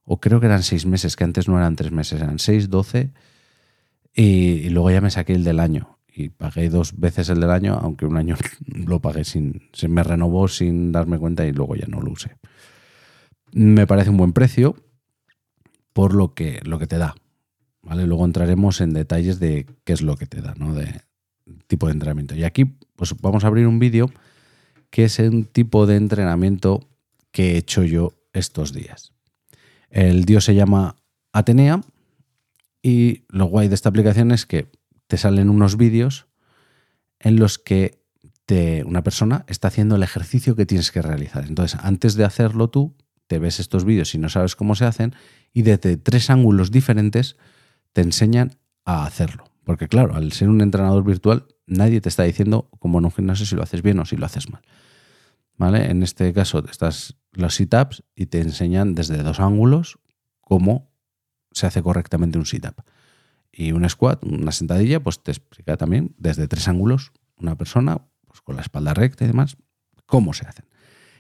o 0.04 0.20
creo 0.20 0.40
que 0.40 0.46
eran 0.46 0.62
seis 0.62 0.86
meses, 0.86 1.16
que 1.16 1.24
antes 1.24 1.48
no 1.48 1.58
eran 1.58 1.76
tres 1.76 1.90
meses, 1.92 2.20
eran 2.20 2.38
seis, 2.38 2.70
doce, 2.70 3.12
y, 4.14 4.70
luego 4.70 4.90
ya 4.90 5.00
me 5.00 5.10
saqué 5.10 5.34
el 5.34 5.44
del 5.44 5.60
año. 5.60 5.95
Y 6.18 6.30
pagué 6.30 6.70
dos 6.70 6.98
veces 6.98 7.28
el 7.28 7.40
del 7.40 7.50
año, 7.50 7.78
aunque 7.80 8.06
un 8.06 8.16
año 8.16 8.36
lo 8.66 9.00
pagué 9.00 9.24
sin. 9.24 9.68
Se 9.72 9.86
me 9.86 10.02
renovó 10.02 10.48
sin 10.48 10.90
darme 10.90 11.18
cuenta 11.18 11.46
y 11.46 11.52
luego 11.52 11.76
ya 11.76 11.86
no 11.86 12.00
lo 12.00 12.12
usé. 12.12 12.38
Me 13.52 13.86
parece 13.86 14.10
un 14.10 14.16
buen 14.16 14.32
precio 14.32 14.76
por 15.92 16.14
lo 16.14 16.34
que, 16.34 16.60
lo 16.64 16.78
que 16.78 16.86
te 16.86 16.98
da. 16.98 17.14
¿vale? 17.86 18.06
Luego 18.06 18.24
entraremos 18.24 18.80
en 18.80 18.92
detalles 18.92 19.38
de 19.38 19.66
qué 19.84 19.92
es 19.92 20.02
lo 20.02 20.16
que 20.16 20.26
te 20.26 20.42
da, 20.42 20.54
¿no? 20.56 20.74
De 20.74 21.02
tipo 21.68 21.86
de 21.86 21.92
entrenamiento. 21.92 22.34
Y 22.34 22.44
aquí 22.44 22.64
pues 22.96 23.14
vamos 23.20 23.44
a 23.44 23.46
abrir 23.46 23.66
un 23.66 23.78
vídeo 23.78 24.10
que 24.90 25.04
es 25.04 25.18
un 25.18 25.44
tipo 25.44 25.86
de 25.86 25.96
entrenamiento 25.96 26.88
que 27.30 27.52
he 27.52 27.56
hecho 27.58 27.84
yo 27.84 28.14
estos 28.32 28.72
días. 28.72 29.12
El 29.90 30.24
dios 30.24 30.44
se 30.44 30.54
llama 30.54 30.96
Atenea 31.32 31.80
y 32.82 33.24
lo 33.28 33.46
guay 33.46 33.68
de 33.68 33.74
esta 33.74 33.88
aplicación 33.88 34.32
es 34.32 34.46
que 34.46 34.68
te 35.06 35.16
salen 35.16 35.50
unos 35.50 35.76
vídeos 35.76 36.26
en 37.18 37.36
los 37.36 37.58
que 37.58 38.04
una 38.84 39.02
persona 39.02 39.44
está 39.48 39.68
haciendo 39.68 39.96
el 39.96 40.02
ejercicio 40.02 40.54
que 40.54 40.66
tienes 40.66 40.92
que 40.92 41.02
realizar. 41.02 41.46
Entonces, 41.46 41.80
antes 41.82 42.14
de 42.14 42.24
hacerlo 42.24 42.70
tú, 42.70 42.96
te 43.26 43.38
ves 43.40 43.58
estos 43.58 43.84
vídeos 43.84 44.14
y 44.14 44.18
no 44.18 44.28
sabes 44.28 44.54
cómo 44.54 44.76
se 44.76 44.84
hacen 44.84 45.14
y 45.52 45.62
desde 45.62 45.96
tres 45.96 46.30
ángulos 46.30 46.70
diferentes 46.70 47.36
te 47.92 48.02
enseñan 48.02 48.58
a 48.84 49.04
hacerlo. 49.04 49.44
Porque 49.64 49.88
claro, 49.88 50.14
al 50.14 50.30
ser 50.32 50.48
un 50.48 50.60
entrenador 50.60 51.02
virtual, 51.02 51.46
nadie 51.66 52.00
te 52.00 52.08
está 52.08 52.22
diciendo 52.22 52.68
como 52.78 53.00
en 53.00 53.06
un 53.06 53.10
gimnasio 53.10 53.46
si 53.46 53.56
lo 53.56 53.64
haces 53.64 53.82
bien 53.82 53.98
o 53.98 54.04
si 54.04 54.16
lo 54.16 54.26
haces 54.26 54.48
mal. 54.48 54.62
¿Vale? 55.56 55.90
En 55.90 56.04
este 56.04 56.32
caso 56.32 56.64
estás 56.70 57.16
los 57.32 57.56
sit-ups 57.56 58.04
y 58.14 58.26
te 58.26 58.40
enseñan 58.40 58.94
desde 58.94 59.22
dos 59.22 59.40
ángulos 59.40 59.98
cómo 60.40 60.92
se 61.50 61.66
hace 61.66 61.82
correctamente 61.82 62.38
un 62.38 62.46
sit-up. 62.46 62.84
Y 63.58 63.72
un 63.72 63.88
squat, 63.88 64.22
una 64.22 64.52
sentadilla, 64.52 65.02
pues 65.02 65.22
te 65.22 65.30
explica 65.30 65.78
también 65.78 66.14
desde 66.18 66.46
tres 66.46 66.68
ángulos 66.68 67.12
una 67.38 67.56
persona, 67.56 68.02
pues 68.26 68.42
con 68.42 68.56
la 68.56 68.62
espalda 68.62 68.92
recta 68.92 69.24
y 69.24 69.28
demás, 69.28 69.56
cómo 70.04 70.34
se 70.34 70.46
hacen. 70.46 70.66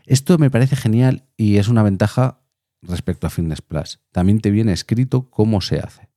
Esto 0.04 0.36
me 0.36 0.50
parece 0.50 0.76
genial 0.76 1.24
y 1.38 1.56
es 1.56 1.68
una 1.68 1.82
ventaja 1.82 2.40
respecto 2.82 3.26
a 3.26 3.30
Fitness 3.30 3.62
Plus. 3.62 4.00
También 4.12 4.40
te 4.40 4.50
viene 4.50 4.72
escrito 4.72 5.30
cómo 5.30 5.62
se 5.62 5.78
hace. 5.78 6.10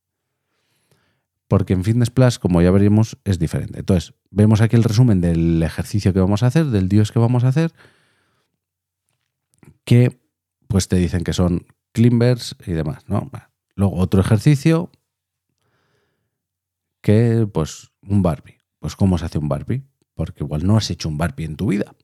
Porque 1.47 1.73
en 1.73 1.85
Fitness 1.85 2.11
Plus, 2.11 2.37
como 2.37 2.61
ya 2.61 2.69
veremos, 2.69 3.17
es 3.23 3.39
diferente. 3.39 3.79
Entonces, 3.79 4.13
vemos 4.29 4.59
aquí 4.59 4.75
el 4.75 4.83
resumen 4.83 5.21
del 5.21 5.63
ejercicio 5.63 6.13
que 6.13 6.19
vamos 6.19 6.43
a 6.43 6.47
hacer, 6.47 6.65
del 6.65 6.89
dios 6.89 7.11
que 7.11 7.19
vamos 7.19 7.43
a 7.45 7.47
hacer 7.47 7.73
que 9.89 10.19
pues 10.67 10.87
te 10.87 10.97
dicen 10.97 11.23
que 11.23 11.33
son 11.33 11.65
climbers 11.93 12.55
y 12.67 12.73
demás, 12.73 13.05
¿no? 13.07 13.31
Luego 13.73 13.95
otro 13.95 14.21
ejercicio 14.21 14.91
que 17.01 17.47
pues 17.51 17.91
un 18.01 18.21
Barbie. 18.21 18.57
Pues 18.79 18.95
¿cómo 18.95 19.17
se 19.17 19.25
hace 19.25 19.37
un 19.37 19.49
Barbie? 19.49 19.83
Porque 20.13 20.43
igual 20.43 20.65
no 20.65 20.77
has 20.77 20.89
hecho 20.89 21.09
un 21.09 21.17
Barbie 21.17 21.45
en 21.45 21.55
tu 21.55 21.67
vida. 21.67 21.95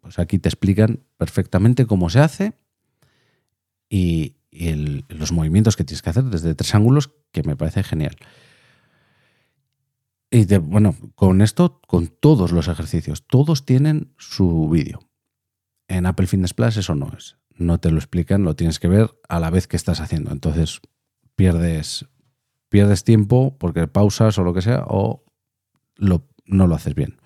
Pues 0.00 0.18
aquí 0.18 0.38
te 0.38 0.48
explican 0.48 1.04
perfectamente 1.16 1.86
cómo 1.86 2.10
se 2.10 2.20
hace 2.20 2.54
y, 3.88 4.36
los 5.08 5.32
movimientos 5.32 5.76
que 5.76 5.84
tienes 5.84 6.02
que 6.02 6.10
hacer 6.10 6.24
desde 6.24 6.54
tres 6.54 6.74
ángulos, 6.74 7.10
que 7.32 7.42
me 7.42 7.56
parece 7.56 7.82
genial. 7.82 8.16
Y 10.30 10.44
bueno, 10.58 10.94
con 11.14 11.40
esto, 11.40 11.80
con 11.86 12.08
todos 12.08 12.52
los 12.52 12.68
ejercicios, 12.68 13.26
todos 13.26 13.64
tienen 13.64 14.12
su 14.18 14.68
vídeo. 14.68 15.00
En 15.88 16.04
Apple 16.04 16.26
Fitness 16.26 16.52
Plus 16.52 16.76
eso 16.76 16.94
no 16.94 17.12
es. 17.16 17.38
No 17.56 17.78
te 17.78 17.90
lo 17.90 17.96
explican, 17.98 18.44
lo 18.44 18.54
tienes 18.54 18.78
que 18.78 18.88
ver 18.88 19.10
a 19.28 19.40
la 19.40 19.50
vez 19.50 19.66
que 19.66 19.76
estás 19.76 20.00
haciendo. 20.00 20.32
Entonces 20.32 20.80
pierdes, 21.34 22.06
pierdes 22.72 23.04
tiempo 23.04 23.56
porque 23.58 23.86
pausas 23.86 24.36
o 24.38 24.42
lo 24.42 24.54
que 24.54 24.62
sea 24.62 24.84
o 24.88 25.22
no 25.98 26.66
lo 26.66 26.74
haces 26.74 26.94
bien 26.96 27.18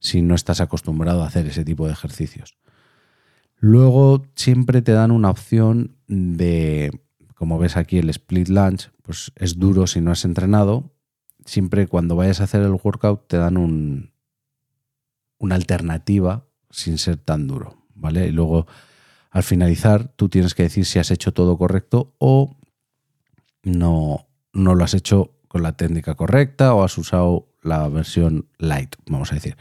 si 0.00 0.20
no 0.20 0.34
estás 0.34 0.60
acostumbrado 0.60 1.22
a 1.22 1.28
hacer 1.28 1.46
ese 1.46 1.64
tipo 1.64 1.86
de 1.86 1.92
ejercicios. 1.92 2.56
Luego 3.58 4.26
siempre 4.34 4.82
te 4.82 4.90
dan 4.90 5.12
una 5.12 5.30
opción 5.30 5.96
de, 6.08 6.90
como 7.36 7.56
ves 7.60 7.76
aquí, 7.76 7.98
el 7.98 8.10
split 8.10 8.48
lunge, 8.48 8.90
pues 9.02 9.30
es 9.36 9.60
duro 9.60 9.86
si 9.86 10.00
no 10.00 10.10
has 10.10 10.24
entrenado. 10.24 10.92
Siempre 11.44 11.86
cuando 11.86 12.16
vayas 12.16 12.40
a 12.40 12.44
hacer 12.44 12.62
el 12.62 12.72
workout 12.72 13.28
te 13.28 13.36
dan 13.36 13.56
un, 13.56 14.12
una 15.38 15.54
alternativa 15.54 16.48
sin 16.70 16.98
ser 16.98 17.18
tan 17.18 17.46
duro. 17.46 17.76
¿vale? 17.94 18.26
Y 18.26 18.32
luego, 18.32 18.66
al 19.30 19.44
finalizar, 19.44 20.08
tú 20.08 20.28
tienes 20.28 20.54
que 20.54 20.64
decir 20.64 20.84
si 20.84 20.98
has 20.98 21.12
hecho 21.12 21.32
todo 21.32 21.56
correcto 21.56 22.16
o 22.18 22.56
no, 23.62 24.26
no 24.52 24.74
lo 24.74 24.84
has 24.84 24.94
hecho 24.94 25.32
con 25.48 25.62
la 25.62 25.76
técnica 25.76 26.14
correcta 26.14 26.74
o 26.74 26.82
has 26.82 26.96
usado 26.98 27.48
la 27.62 27.88
versión 27.88 28.46
light, 28.58 28.96
vamos 29.06 29.32
a 29.32 29.36
decir. 29.36 29.56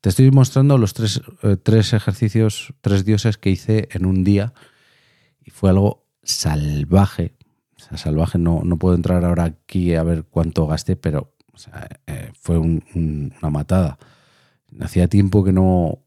Te 0.00 0.08
estoy 0.08 0.30
mostrando 0.30 0.78
los 0.78 0.94
tres, 0.94 1.20
eh, 1.42 1.56
tres 1.56 1.92
ejercicios, 1.92 2.72
tres 2.80 3.04
dioses 3.04 3.36
que 3.36 3.50
hice 3.50 3.88
en 3.92 4.06
un 4.06 4.24
día 4.24 4.54
y 5.44 5.50
fue 5.50 5.70
algo 5.70 6.06
salvaje. 6.22 7.34
O 7.92 7.96
salvaje, 7.96 8.38
no, 8.38 8.62
no 8.64 8.78
puedo 8.78 8.94
entrar 8.94 9.24
ahora 9.24 9.44
aquí 9.44 9.94
a 9.94 10.02
ver 10.02 10.24
cuánto 10.24 10.66
gasté, 10.66 10.96
pero 10.96 11.34
eh, 12.06 12.30
fue 12.34 12.58
una 12.58 13.50
matada. 13.50 13.98
Hacía 14.80 15.08
tiempo 15.08 15.44
que 15.44 15.52
no, 15.52 15.98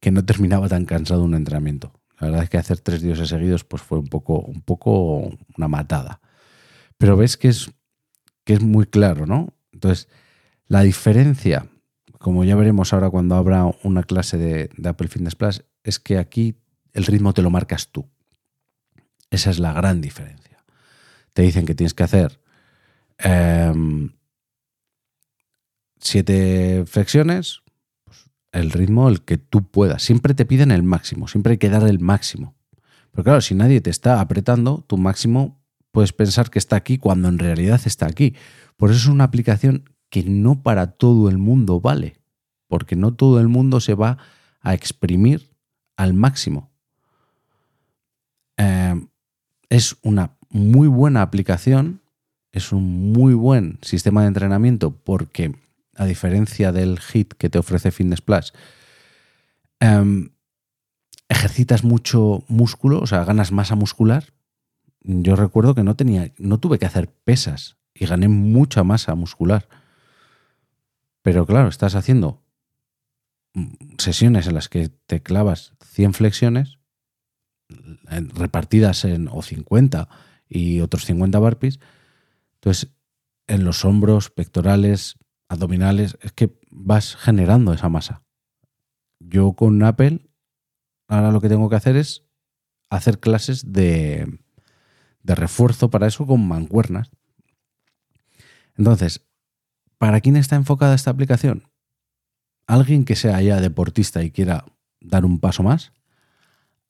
que 0.00 0.10
no 0.10 0.24
terminaba 0.24 0.68
tan 0.68 0.84
cansado 0.84 1.24
un 1.24 1.34
entrenamiento. 1.34 1.92
La 2.20 2.28
verdad 2.28 2.44
es 2.44 2.50
que 2.50 2.58
hacer 2.58 2.80
tres 2.80 3.02
dioses 3.02 3.28
seguidos 3.28 3.64
pues 3.64 3.82
fue 3.82 3.98
un 3.98 4.06
poco, 4.06 4.38
un 4.40 4.60
poco 4.60 5.30
una 5.56 5.68
matada. 5.68 6.20
Pero 7.02 7.16
ves 7.16 7.36
que 7.36 7.48
es, 7.48 7.68
que 8.44 8.52
es 8.52 8.60
muy 8.60 8.86
claro, 8.86 9.26
¿no? 9.26 9.52
Entonces, 9.72 10.06
la 10.68 10.82
diferencia, 10.82 11.66
como 12.20 12.44
ya 12.44 12.54
veremos 12.54 12.92
ahora 12.92 13.10
cuando 13.10 13.34
habrá 13.34 13.64
una 13.82 14.04
clase 14.04 14.38
de, 14.38 14.70
Apple 14.88 15.08
Fitness 15.08 15.34
Plus, 15.34 15.64
es 15.82 15.98
que 15.98 16.16
aquí 16.16 16.54
el 16.92 17.04
ritmo 17.04 17.34
te 17.34 17.42
lo 17.42 17.50
marcas 17.50 17.90
tú. 17.90 18.08
Esa 19.30 19.50
es 19.50 19.58
la 19.58 19.72
gran 19.72 20.00
diferencia. 20.00 20.64
Te 21.32 21.42
dicen 21.42 21.66
que 21.66 21.74
tienes 21.74 21.92
que 21.92 22.04
hacer 22.04 22.40
em, 23.18 24.12
siete 25.98 26.84
flexiones, 26.86 27.62
el 28.52 28.70
ritmo 28.70 29.08
el 29.08 29.22
que 29.22 29.38
tú 29.38 29.68
puedas. 29.68 30.04
Siempre 30.04 30.34
te 30.34 30.44
piden 30.44 30.70
el 30.70 30.84
máximo, 30.84 31.26
siempre 31.26 31.54
hay 31.54 31.58
que 31.58 31.68
dar 31.68 31.82
el 31.82 31.98
máximo. 31.98 32.54
Pero 33.10 33.24
claro, 33.24 33.40
si 33.40 33.56
nadie 33.56 33.80
te 33.80 33.90
está 33.90 34.20
apretando, 34.20 34.84
tu 34.86 34.98
máximo 34.98 35.61
puedes 35.92 36.12
pensar 36.12 36.50
que 36.50 36.58
está 36.58 36.76
aquí 36.76 36.98
cuando 36.98 37.28
en 37.28 37.38
realidad 37.38 37.80
está 37.84 38.06
aquí. 38.06 38.34
Por 38.76 38.90
eso 38.90 38.98
es 38.98 39.06
una 39.06 39.24
aplicación 39.24 39.84
que 40.10 40.24
no 40.24 40.62
para 40.62 40.88
todo 40.88 41.28
el 41.28 41.38
mundo 41.38 41.80
vale, 41.80 42.16
porque 42.66 42.96
no 42.96 43.14
todo 43.14 43.40
el 43.40 43.48
mundo 43.48 43.80
se 43.80 43.94
va 43.94 44.18
a 44.60 44.74
exprimir 44.74 45.50
al 45.96 46.14
máximo. 46.14 46.70
Eh, 48.56 49.06
es 49.68 49.96
una 50.02 50.36
muy 50.50 50.88
buena 50.88 51.22
aplicación, 51.22 52.02
es 52.50 52.72
un 52.72 53.12
muy 53.12 53.34
buen 53.34 53.78
sistema 53.82 54.22
de 54.22 54.28
entrenamiento 54.28 54.94
porque 54.94 55.54
a 55.96 56.04
diferencia 56.04 56.72
del 56.72 56.98
hit 57.00 57.34
que 57.34 57.48
te 57.48 57.58
ofrece 57.58 57.90
Fitness 57.90 58.20
Plus, 58.20 58.52
em, 59.80 60.30
ejercitas 61.28 61.84
mucho 61.84 62.44
músculo, 62.48 63.00
o 63.00 63.06
sea, 63.06 63.24
ganas 63.24 63.52
masa 63.52 63.74
muscular. 63.74 64.24
Yo 65.04 65.36
recuerdo 65.36 65.74
que 65.74 65.82
no 65.82 65.96
tenía, 65.96 66.32
no 66.38 66.58
tuve 66.58 66.78
que 66.78 66.86
hacer 66.86 67.12
pesas 67.12 67.76
y 67.94 68.06
gané 68.06 68.28
mucha 68.28 68.84
masa 68.84 69.14
muscular. 69.14 69.68
Pero 71.22 71.46
claro, 71.46 71.68
estás 71.68 71.94
haciendo 71.94 72.42
sesiones 73.98 74.46
en 74.46 74.54
las 74.54 74.68
que 74.68 74.88
te 74.88 75.22
clavas 75.22 75.74
100 75.84 76.14
flexiones 76.14 76.78
repartidas 78.34 79.04
en 79.04 79.28
o 79.28 79.42
50 79.42 80.08
y 80.48 80.80
otros 80.80 81.04
50 81.04 81.38
burpees. 81.38 81.80
Entonces, 82.54 82.92
en 83.46 83.64
los 83.64 83.84
hombros, 83.84 84.30
pectorales, 84.30 85.16
abdominales, 85.48 86.18
es 86.20 86.32
que 86.32 86.58
vas 86.70 87.16
generando 87.16 87.72
esa 87.72 87.88
masa. 87.88 88.22
Yo 89.18 89.52
con 89.54 89.82
Apple, 89.82 90.28
ahora 91.08 91.30
lo 91.30 91.40
que 91.40 91.48
tengo 91.48 91.68
que 91.68 91.76
hacer 91.76 91.96
es 91.96 92.24
hacer 92.88 93.20
clases 93.20 93.72
de, 93.72 94.41
de 95.22 95.34
refuerzo 95.34 95.90
para 95.90 96.06
eso 96.06 96.26
con 96.26 96.46
mancuernas. 96.46 97.10
Entonces, 98.76 99.26
¿para 99.98 100.20
quién 100.20 100.36
está 100.36 100.56
enfocada 100.56 100.94
esta 100.94 101.10
aplicación? 101.10 101.68
¿Alguien 102.66 103.04
que 103.04 103.16
sea 103.16 103.40
ya 103.42 103.60
deportista 103.60 104.22
y 104.22 104.30
quiera 104.30 104.64
dar 105.00 105.24
un 105.24 105.40
paso 105.40 105.62
más? 105.62 105.92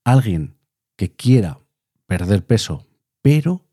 ¿Alguien 0.04 0.56
que 0.96 1.14
quiera 1.14 1.58
perder 2.06 2.46
peso, 2.46 2.86
pero 3.22 3.66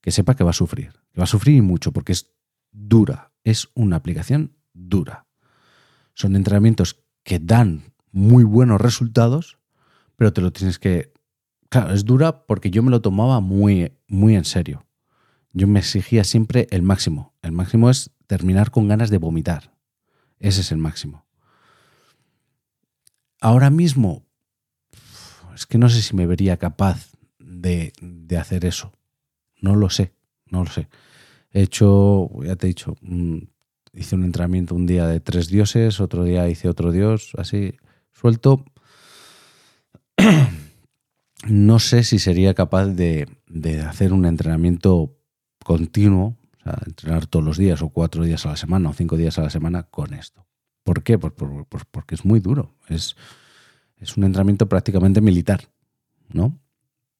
que 0.00 0.10
sepa 0.10 0.36
que 0.36 0.44
va 0.44 0.50
a 0.50 0.54
sufrir? 0.54 0.92
Que 1.12 1.20
va 1.20 1.24
a 1.24 1.28
sufrir 1.28 1.62
mucho 1.62 1.92
porque 1.92 2.12
es 2.12 2.32
dura, 2.70 3.32
es 3.42 3.68
una 3.74 3.96
aplicación 3.96 4.56
dura. 4.72 5.26
Son 6.12 6.36
entrenamientos 6.36 7.02
que 7.22 7.38
dan 7.38 7.94
muy 8.12 8.44
buenos 8.44 8.80
resultados, 8.80 9.58
pero 10.16 10.32
te 10.32 10.40
lo 10.40 10.52
tienes 10.52 10.78
que... 10.78 11.13
Claro, 11.74 11.92
es 11.92 12.04
dura 12.04 12.46
porque 12.46 12.70
yo 12.70 12.84
me 12.84 12.92
lo 12.92 13.00
tomaba 13.00 13.40
muy, 13.40 13.90
muy 14.06 14.36
en 14.36 14.44
serio. 14.44 14.86
Yo 15.52 15.66
me 15.66 15.80
exigía 15.80 16.22
siempre 16.22 16.68
el 16.70 16.82
máximo. 16.82 17.34
El 17.42 17.50
máximo 17.50 17.90
es 17.90 18.12
terminar 18.28 18.70
con 18.70 18.86
ganas 18.86 19.10
de 19.10 19.18
vomitar. 19.18 19.74
Ese 20.38 20.60
es 20.60 20.70
el 20.70 20.78
máximo. 20.78 21.26
Ahora 23.40 23.70
mismo, 23.70 24.24
es 25.52 25.66
que 25.66 25.78
no 25.78 25.88
sé 25.88 26.00
si 26.00 26.14
me 26.14 26.28
vería 26.28 26.58
capaz 26.58 27.10
de, 27.40 27.92
de 28.00 28.38
hacer 28.38 28.64
eso. 28.64 28.92
No 29.60 29.74
lo 29.74 29.90
sé, 29.90 30.14
no 30.46 30.62
lo 30.62 30.70
sé. 30.70 30.86
He 31.50 31.62
hecho, 31.62 32.30
ya 32.44 32.54
te 32.54 32.66
he 32.66 32.68
dicho, 32.68 32.94
hice 33.92 34.14
un 34.14 34.22
entrenamiento 34.22 34.76
un 34.76 34.86
día 34.86 35.08
de 35.08 35.18
tres 35.18 35.48
dioses, 35.48 35.98
otro 35.98 36.22
día 36.22 36.48
hice 36.48 36.68
otro 36.68 36.92
dios, 36.92 37.32
así 37.36 37.74
suelto. 38.12 38.64
No 41.46 41.78
sé 41.78 42.04
si 42.04 42.18
sería 42.18 42.54
capaz 42.54 42.86
de, 42.86 43.28
de 43.46 43.82
hacer 43.82 44.12
un 44.12 44.24
entrenamiento 44.24 45.16
continuo, 45.64 46.36
o 46.60 46.62
sea, 46.62 46.78
entrenar 46.86 47.26
todos 47.26 47.44
los 47.44 47.58
días 47.58 47.82
o 47.82 47.88
cuatro 47.90 48.24
días 48.24 48.46
a 48.46 48.50
la 48.50 48.56
semana 48.56 48.90
o 48.90 48.94
cinco 48.94 49.16
días 49.16 49.38
a 49.38 49.42
la 49.42 49.50
semana 49.50 49.84
con 49.84 50.14
esto. 50.14 50.46
¿Por 50.84 51.02
qué? 51.02 51.18
Pues, 51.18 51.32
porque 51.90 52.14
es 52.14 52.24
muy 52.24 52.40
duro. 52.40 52.74
Es, 52.88 53.16
es 53.96 54.16
un 54.16 54.24
entrenamiento 54.24 54.68
prácticamente 54.68 55.20
militar, 55.20 55.70
¿no? 56.28 56.60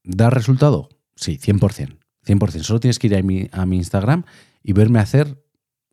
¿Da 0.04 0.30
resultado? 0.30 0.90
Sí, 1.16 1.38
100%. 1.38 1.98
100%. 2.26 2.62
Solo 2.62 2.80
tienes 2.80 2.98
que 2.98 3.06
ir 3.08 3.16
a 3.16 3.22
mi, 3.22 3.48
a 3.52 3.66
mi 3.66 3.76
Instagram 3.76 4.24
y 4.62 4.72
verme 4.72 4.98
hacer, 4.98 5.42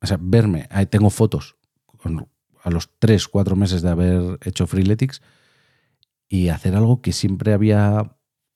o 0.01 0.07
sea, 0.07 0.17
verme, 0.19 0.67
tengo 0.89 1.09
fotos 1.09 1.55
a 2.63 2.69
los 2.69 2.89
3, 2.99 3.27
4 3.27 3.55
meses 3.55 3.81
de 3.81 3.89
haber 3.89 4.39
hecho 4.43 4.67
Freeletics 4.67 5.21
y 6.31 6.47
hacer 6.47 6.77
algo 6.77 7.01
que 7.01 7.11
siempre 7.11 7.51
había 7.51 8.15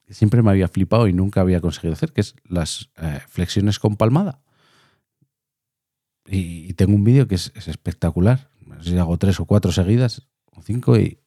siempre 0.09 0.41
me 0.41 0.49
había 0.49 0.69
flipado 0.69 1.09
y 1.09 1.13
nunca 1.13 1.41
había 1.41 1.59
conseguido 1.59 1.91
hacer, 1.91 2.13
que 2.13 2.21
es 2.21 2.35
las 2.45 2.89
eh, 2.95 3.19
flexiones 3.27 3.79
con 3.79 3.97
palmada. 3.97 4.41
Y, 6.25 6.73
tengo 6.75 6.95
un 6.95 7.03
vídeo 7.03 7.27
que 7.27 7.35
es, 7.35 7.51
espectacular. 7.55 8.49
Si 8.79 8.97
hago 8.97 9.17
tres 9.17 9.41
o 9.41 9.45
cuatro 9.45 9.73
seguidas, 9.73 10.25
o 10.51 10.61
cinco, 10.61 10.97
y, 10.97 11.19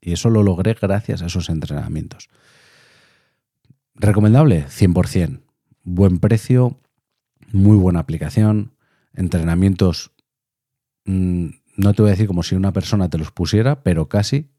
y 0.00 0.12
eso 0.12 0.30
lo 0.30 0.44
logré 0.44 0.74
gracias 0.74 1.22
a 1.22 1.26
esos 1.26 1.48
entrenamientos. 1.48 2.28
¿Recomendable? 3.94 4.66
100%. 4.66 5.42
Buen 5.82 6.20
precio, 6.20 6.80
muy 7.52 7.76
buena 7.76 7.98
aplicación, 8.00 8.76
entrenamientos, 9.12 10.12
mm, 11.04 11.48
no 11.76 11.94
te 11.94 12.02
voy 12.02 12.10
a 12.10 12.12
decir 12.12 12.28
como 12.28 12.44
si 12.44 12.54
una 12.54 12.72
persona 12.72 13.10
te 13.10 13.18
los 13.18 13.32
pusiera, 13.32 13.82
pero 13.82 14.08
casi. 14.08 14.53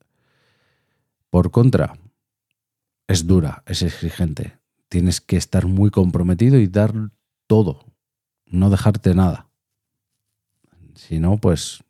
Por 1.36 1.52
contra, 1.52 1.98
es 3.10 3.28
dura, 3.28 3.62
es 3.66 3.82
exigente. 3.82 4.58
Tienes 4.88 5.20
que 5.20 5.36
estar 5.36 5.66
muy 5.68 5.90
comprometido 5.90 6.58
y 6.58 6.68
dar 6.68 6.94
todo, 7.46 7.84
no 8.46 8.70
dejarte 8.70 9.14
nada. 9.16 9.50
Si 10.94 11.20
no, 11.20 11.36
pues 11.38 11.84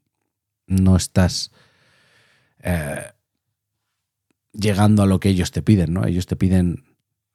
no 0.66 0.96
estás 0.96 1.52
eh, 2.58 3.12
llegando 4.52 5.04
a 5.04 5.06
lo 5.06 5.20
que 5.20 5.30
ellos 5.30 5.52
te 5.52 5.62
piden, 5.62 5.94
¿no? 5.94 6.08
Ellos 6.08 6.26
te 6.26 6.36
piden 6.36 6.84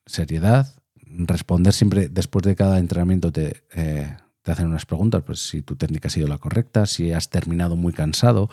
seriedad, 0.05 0.83
responder 0.97 1.73
siempre 1.73 2.09
después 2.09 2.43
de 2.43 2.57
cada 2.57 2.81
entrenamiento 2.81 3.31
te, 3.31 3.63
eh, 3.73 4.17
hacen 4.47 4.67
unas 4.67 4.85
preguntas, 4.85 5.23
pues 5.23 5.49
si 5.49 5.63
tu 5.63 5.77
técnica 5.77 6.09
ha 6.09 6.11
sido 6.11 6.27
la 6.27 6.39
correcta, 6.39 6.87
si 6.87 7.13
has 7.13 7.31
terminado 7.31 7.77
muy 7.77 7.93
cansado. 7.93 8.51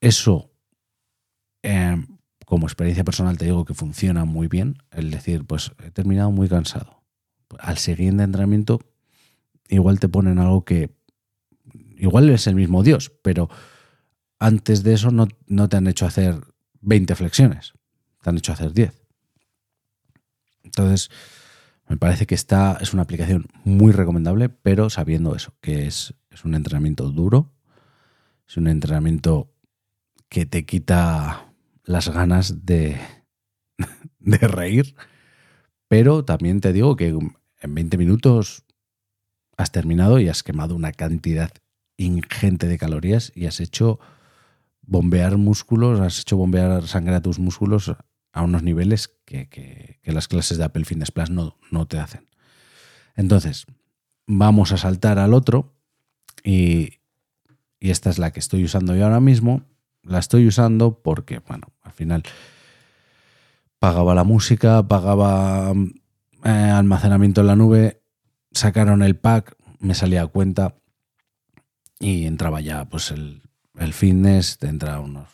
Eso 0.00 0.52
eh, 1.64 1.96
como 2.52 2.66
experiencia 2.66 3.02
personal 3.02 3.38
te 3.38 3.46
digo 3.46 3.64
que 3.64 3.72
funciona 3.72 4.26
muy 4.26 4.46
bien, 4.46 4.76
el 4.90 5.10
decir, 5.10 5.46
pues 5.46 5.72
he 5.82 5.90
terminado 5.90 6.30
muy 6.30 6.50
cansado. 6.50 7.02
Al 7.58 7.78
siguiente 7.78 8.24
entrenamiento 8.24 8.78
igual 9.70 9.98
te 9.98 10.10
ponen 10.10 10.38
algo 10.38 10.62
que 10.62 10.94
igual 11.96 12.28
es 12.28 12.46
el 12.46 12.54
mismo 12.54 12.82
Dios, 12.82 13.10
pero 13.22 13.48
antes 14.38 14.82
de 14.82 14.92
eso 14.92 15.10
no, 15.10 15.28
no 15.46 15.70
te 15.70 15.78
han 15.78 15.86
hecho 15.86 16.04
hacer 16.04 16.42
20 16.82 17.14
flexiones, 17.14 17.72
te 18.20 18.28
han 18.28 18.36
hecho 18.36 18.52
hacer 18.52 18.74
10. 18.74 19.02
Entonces, 20.64 21.10
me 21.88 21.96
parece 21.96 22.26
que 22.26 22.34
esta 22.34 22.76
es 22.82 22.92
una 22.92 23.04
aplicación 23.04 23.46
muy 23.64 23.92
recomendable, 23.92 24.50
pero 24.50 24.90
sabiendo 24.90 25.34
eso, 25.34 25.54
que 25.62 25.86
es, 25.86 26.12
es 26.28 26.44
un 26.44 26.54
entrenamiento 26.54 27.08
duro, 27.08 27.50
es 28.46 28.58
un 28.58 28.68
entrenamiento 28.68 29.54
que 30.28 30.44
te 30.44 30.66
quita 30.66 31.51
las 31.84 32.08
ganas 32.08 32.64
de, 32.64 33.00
de 34.18 34.38
reír, 34.38 34.94
pero 35.88 36.24
también 36.24 36.60
te 36.60 36.72
digo 36.72 36.96
que 36.96 37.08
en 37.08 37.74
20 37.74 37.98
minutos 37.98 38.64
has 39.56 39.72
terminado 39.72 40.18
y 40.18 40.28
has 40.28 40.42
quemado 40.42 40.74
una 40.74 40.92
cantidad 40.92 41.52
ingente 41.96 42.66
de 42.66 42.78
calorías 42.78 43.32
y 43.34 43.46
has 43.46 43.60
hecho 43.60 44.00
bombear 44.80 45.36
músculos, 45.36 46.00
has 46.00 46.20
hecho 46.20 46.36
bombear 46.36 46.86
sangre 46.86 47.14
a 47.14 47.22
tus 47.22 47.38
músculos 47.38 47.94
a 48.32 48.42
unos 48.42 48.62
niveles 48.62 49.14
que, 49.24 50.00
las 50.04 50.28
clases 50.28 50.58
de 50.58 50.64
Apple 50.64 50.84
Fitness 50.84 51.12
Plus 51.12 51.30
no, 51.30 51.58
no, 51.70 51.86
te 51.86 51.98
hacen. 51.98 52.28
Entonces, 53.14 53.66
vamos 54.26 54.72
a 54.72 54.78
saltar 54.78 55.18
al 55.18 55.34
otro 55.34 55.76
y, 56.42 57.00
y 57.78 57.90
esta 57.90 58.10
es 58.10 58.18
la 58.18 58.32
que 58.32 58.40
estoy 58.40 58.64
usando 58.64 58.96
yo 58.96 59.04
ahora 59.04 59.20
mismo 59.20 59.66
la 60.02 60.18
estoy 60.18 60.46
usando 60.46 61.00
porque, 61.02 61.40
bueno, 61.40 61.68
al 61.82 61.92
final 61.92 62.22
pagaba 63.78 64.14
la 64.14 64.24
música, 64.24 64.86
pagaba 64.86 65.72
eh, 66.44 66.48
almacenamiento 66.48 67.40
en 67.40 67.46
la 67.46 67.56
nube, 67.56 68.02
sacaron 68.52 69.02
el 69.02 69.16
pack, 69.16 69.56
me 69.80 69.94
salía 69.94 70.22
a 70.22 70.26
cuenta 70.26 70.76
y 71.98 72.26
entraba 72.26 72.60
ya 72.60 72.84
pues 72.84 73.10
el, 73.10 73.42
el 73.78 73.92
fitness, 73.92 74.58
te 74.58 74.68
entra 74.68 75.00
unos, 75.00 75.28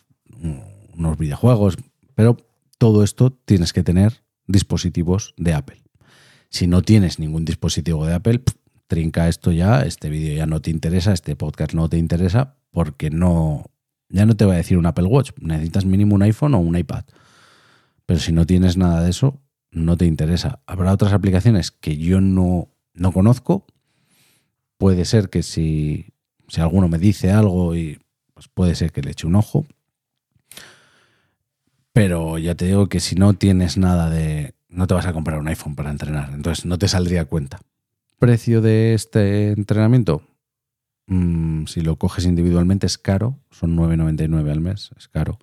unos 0.94 1.18
videojuegos, 1.18 1.76
pero 2.14 2.37
todo 2.78 3.02
esto 3.02 3.33
tienes 3.33 3.72
que 3.72 3.83
tener 3.83 4.22
dispositivos 4.46 5.35
de 5.37 5.54
Apple. 5.54 5.83
Si 6.50 6.66
no 6.66 6.83
tienes 6.83 7.18
ningún 7.18 7.44
dispositivo 7.44 8.07
de 8.07 8.14
Apple, 8.14 8.42
trinca 8.87 9.28
esto 9.28 9.52
ya, 9.52 9.83
este 9.83 10.09
vídeo 10.09 10.35
ya 10.35 10.46
no 10.46 10.61
te 10.62 10.70
interesa, 10.70 11.12
este 11.12 11.37
podcast 11.37 11.74
no 11.74 11.88
te 11.88 11.98
interesa, 11.98 12.57
porque 12.70 13.11
no, 13.11 13.66
ya 14.08 14.26
no 14.26 14.36
te 14.36 14.44
voy 14.44 14.54
a 14.54 14.58
decir 14.58 14.78
un 14.78 14.86
Apple 14.86 15.06
Watch, 15.06 15.32
necesitas 15.40 15.84
mínimo 15.84 16.14
un 16.14 16.22
iPhone 16.22 16.54
o 16.54 16.58
un 16.58 16.76
iPad. 16.76 17.04
Pero 18.06 18.20
si 18.20 18.32
no 18.32 18.46
tienes 18.46 18.76
nada 18.76 19.02
de 19.02 19.10
eso, 19.10 19.40
no 19.70 19.96
te 19.96 20.06
interesa. 20.06 20.60
Habrá 20.66 20.92
otras 20.92 21.12
aplicaciones 21.12 21.70
que 21.70 21.98
yo 21.98 22.20
no, 22.20 22.68
no 22.94 23.12
conozco. 23.12 23.66
Puede 24.78 25.04
ser 25.04 25.28
que 25.28 25.42
si, 25.42 26.14
si 26.48 26.60
alguno 26.60 26.88
me 26.88 26.98
dice 26.98 27.32
algo, 27.32 27.74
y 27.74 27.98
pues 28.32 28.48
puede 28.48 28.74
ser 28.74 28.92
que 28.92 29.02
le 29.02 29.10
eche 29.10 29.26
un 29.26 29.34
ojo. 29.34 29.66
Pero 31.92 32.38
ya 32.38 32.54
te 32.54 32.66
digo 32.66 32.88
que 32.88 33.00
si 33.00 33.14
no 33.16 33.34
tienes 33.34 33.76
nada 33.76 34.08
de... 34.08 34.54
No 34.68 34.86
te 34.86 34.94
vas 34.94 35.06
a 35.06 35.12
comprar 35.12 35.38
un 35.38 35.48
iPhone 35.48 35.74
para 35.74 35.90
entrenar, 35.90 36.30
entonces 36.32 36.64
no 36.66 36.78
te 36.78 36.88
saldría 36.88 37.24
cuenta. 37.24 37.58
¿Precio 38.18 38.60
de 38.60 38.94
este 38.94 39.50
entrenamiento? 39.50 40.22
Mm, 41.08 41.64
si 41.64 41.80
lo 41.80 41.96
coges 41.96 42.26
individualmente 42.26 42.86
es 42.86 42.98
caro, 42.98 43.38
son 43.50 43.76
9,99 43.76 44.50
al 44.50 44.60
mes, 44.60 44.90
es 44.96 45.08
caro. 45.08 45.38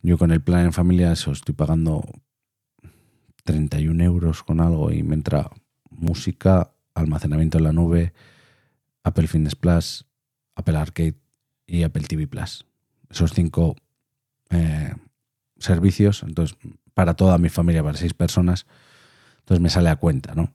Yo 0.00 0.16
con 0.16 0.30
el 0.30 0.40
plan 0.40 0.64
en 0.64 0.72
familia 0.72 1.12
eso, 1.12 1.32
estoy 1.32 1.54
pagando 1.54 2.04
31 3.44 4.02
euros 4.04 4.44
con 4.44 4.60
algo 4.60 4.92
y 4.92 5.02
me 5.02 5.14
entra 5.14 5.50
música, 5.90 6.70
almacenamiento 6.94 7.58
en 7.58 7.64
la 7.64 7.72
nube, 7.72 8.12
Apple 9.02 9.26
Fitness 9.26 9.56
Plus, 9.56 10.06
Apple 10.54 10.78
Arcade 10.78 11.16
y 11.66 11.82
Apple 11.82 12.04
TV 12.04 12.28
Plus. 12.28 12.64
Esos 13.10 13.32
cinco 13.32 13.74
eh, 14.50 14.94
servicios, 15.58 16.22
entonces 16.22 16.56
para 16.94 17.14
toda 17.14 17.38
mi 17.38 17.48
familia, 17.48 17.82
para 17.82 17.98
seis 17.98 18.14
personas, 18.14 18.66
entonces 19.40 19.60
me 19.60 19.68
sale 19.68 19.88
a 19.88 19.96
cuenta, 19.96 20.34
¿no? 20.36 20.52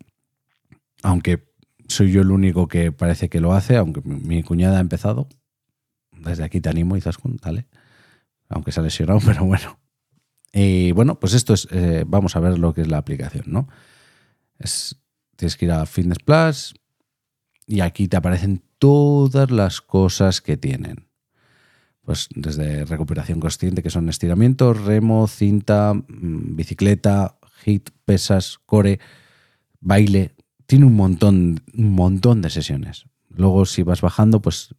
Aunque 1.04 1.54
soy 1.96 2.12
yo 2.12 2.22
el 2.22 2.32
único 2.32 2.68
que 2.68 2.92
parece 2.92 3.30
que 3.30 3.40
lo 3.40 3.54
hace, 3.54 3.78
aunque 3.78 4.02
mi 4.02 4.44
cuñada 4.44 4.78
ha 4.78 4.82
empezado. 4.82 5.28
Desde 6.12 6.44
aquí 6.44 6.62
te 6.62 6.70
animo, 6.70 6.98
Izaskun, 6.98 7.38
dale. 7.42 7.68
Aunque 8.50 8.72
se 8.72 8.80
ha 8.80 8.84
lesionado, 8.84 9.20
pero 9.26 9.46
bueno. 9.46 9.80
Y 10.54 10.92
bueno, 10.92 11.20
pues 11.20 11.34
esto 11.34 11.54
es, 11.54 11.68
eh, 11.72 12.04
vamos 12.08 12.36
a 12.36 12.40
ver 12.40 12.60
lo 12.60 12.74
que 12.74 12.82
es 12.82 12.88
la 12.88 12.98
aplicación, 12.98 13.46
¿no? 13.48 13.68
Es, 14.58 15.02
tienes 15.36 15.58
que 15.58 15.66
ir 15.66 15.72
a 15.72 15.86
Fitness 15.86 16.20
Plus 16.20 16.76
y 17.68 17.82
aquí 17.82 18.08
te 18.08 18.18
aparecen 18.18 18.64
todas 18.78 19.52
las 19.52 19.82
cosas 19.82 20.42
que 20.42 20.56
tienen. 20.56 21.08
Pues 22.02 22.30
desde 22.36 22.86
recuperación 22.86 23.40
consciente, 23.40 23.82
que 23.82 23.90
son 23.90 24.08
estiramientos, 24.10 24.82
remo, 24.86 25.28
cinta, 25.28 25.94
mm, 25.94 26.56
bicicleta, 26.56 27.38
hit, 27.64 27.90
pesas, 28.06 28.60
core, 28.66 29.00
baile. 29.80 30.35
Tiene 30.66 30.86
un 30.86 30.96
montón, 30.96 31.62
un 31.74 31.92
montón 31.92 32.42
de 32.42 32.50
sesiones. 32.50 33.06
Luego, 33.30 33.66
si 33.66 33.84
vas 33.84 34.02
bajando, 34.02 34.42
pues 34.42 34.76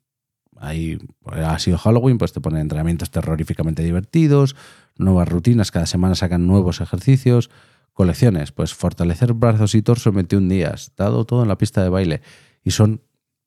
ahí 0.56 0.98
ha 1.26 1.58
sido 1.58 1.78
Halloween, 1.78 2.18
pues 2.18 2.32
te 2.32 2.40
ponen 2.40 2.62
entrenamientos 2.62 3.10
terroríficamente 3.10 3.82
divertidos, 3.82 4.56
nuevas 4.96 5.28
rutinas, 5.28 5.70
cada 5.70 5.86
semana 5.86 6.14
sacan 6.14 6.46
nuevos 6.46 6.80
ejercicios, 6.80 7.50
colecciones, 7.92 8.52
pues 8.52 8.74
fortalecer 8.74 9.32
brazos 9.34 9.74
y 9.74 9.82
torso 9.82 10.10
en 10.10 10.16
21 10.16 10.48
días, 10.48 10.92
dado 10.96 11.24
todo 11.24 11.42
en 11.42 11.48
la 11.48 11.58
pista 11.58 11.82
de 11.82 11.88
baile. 11.88 12.22
Y 12.62 12.72
son 12.72 13.02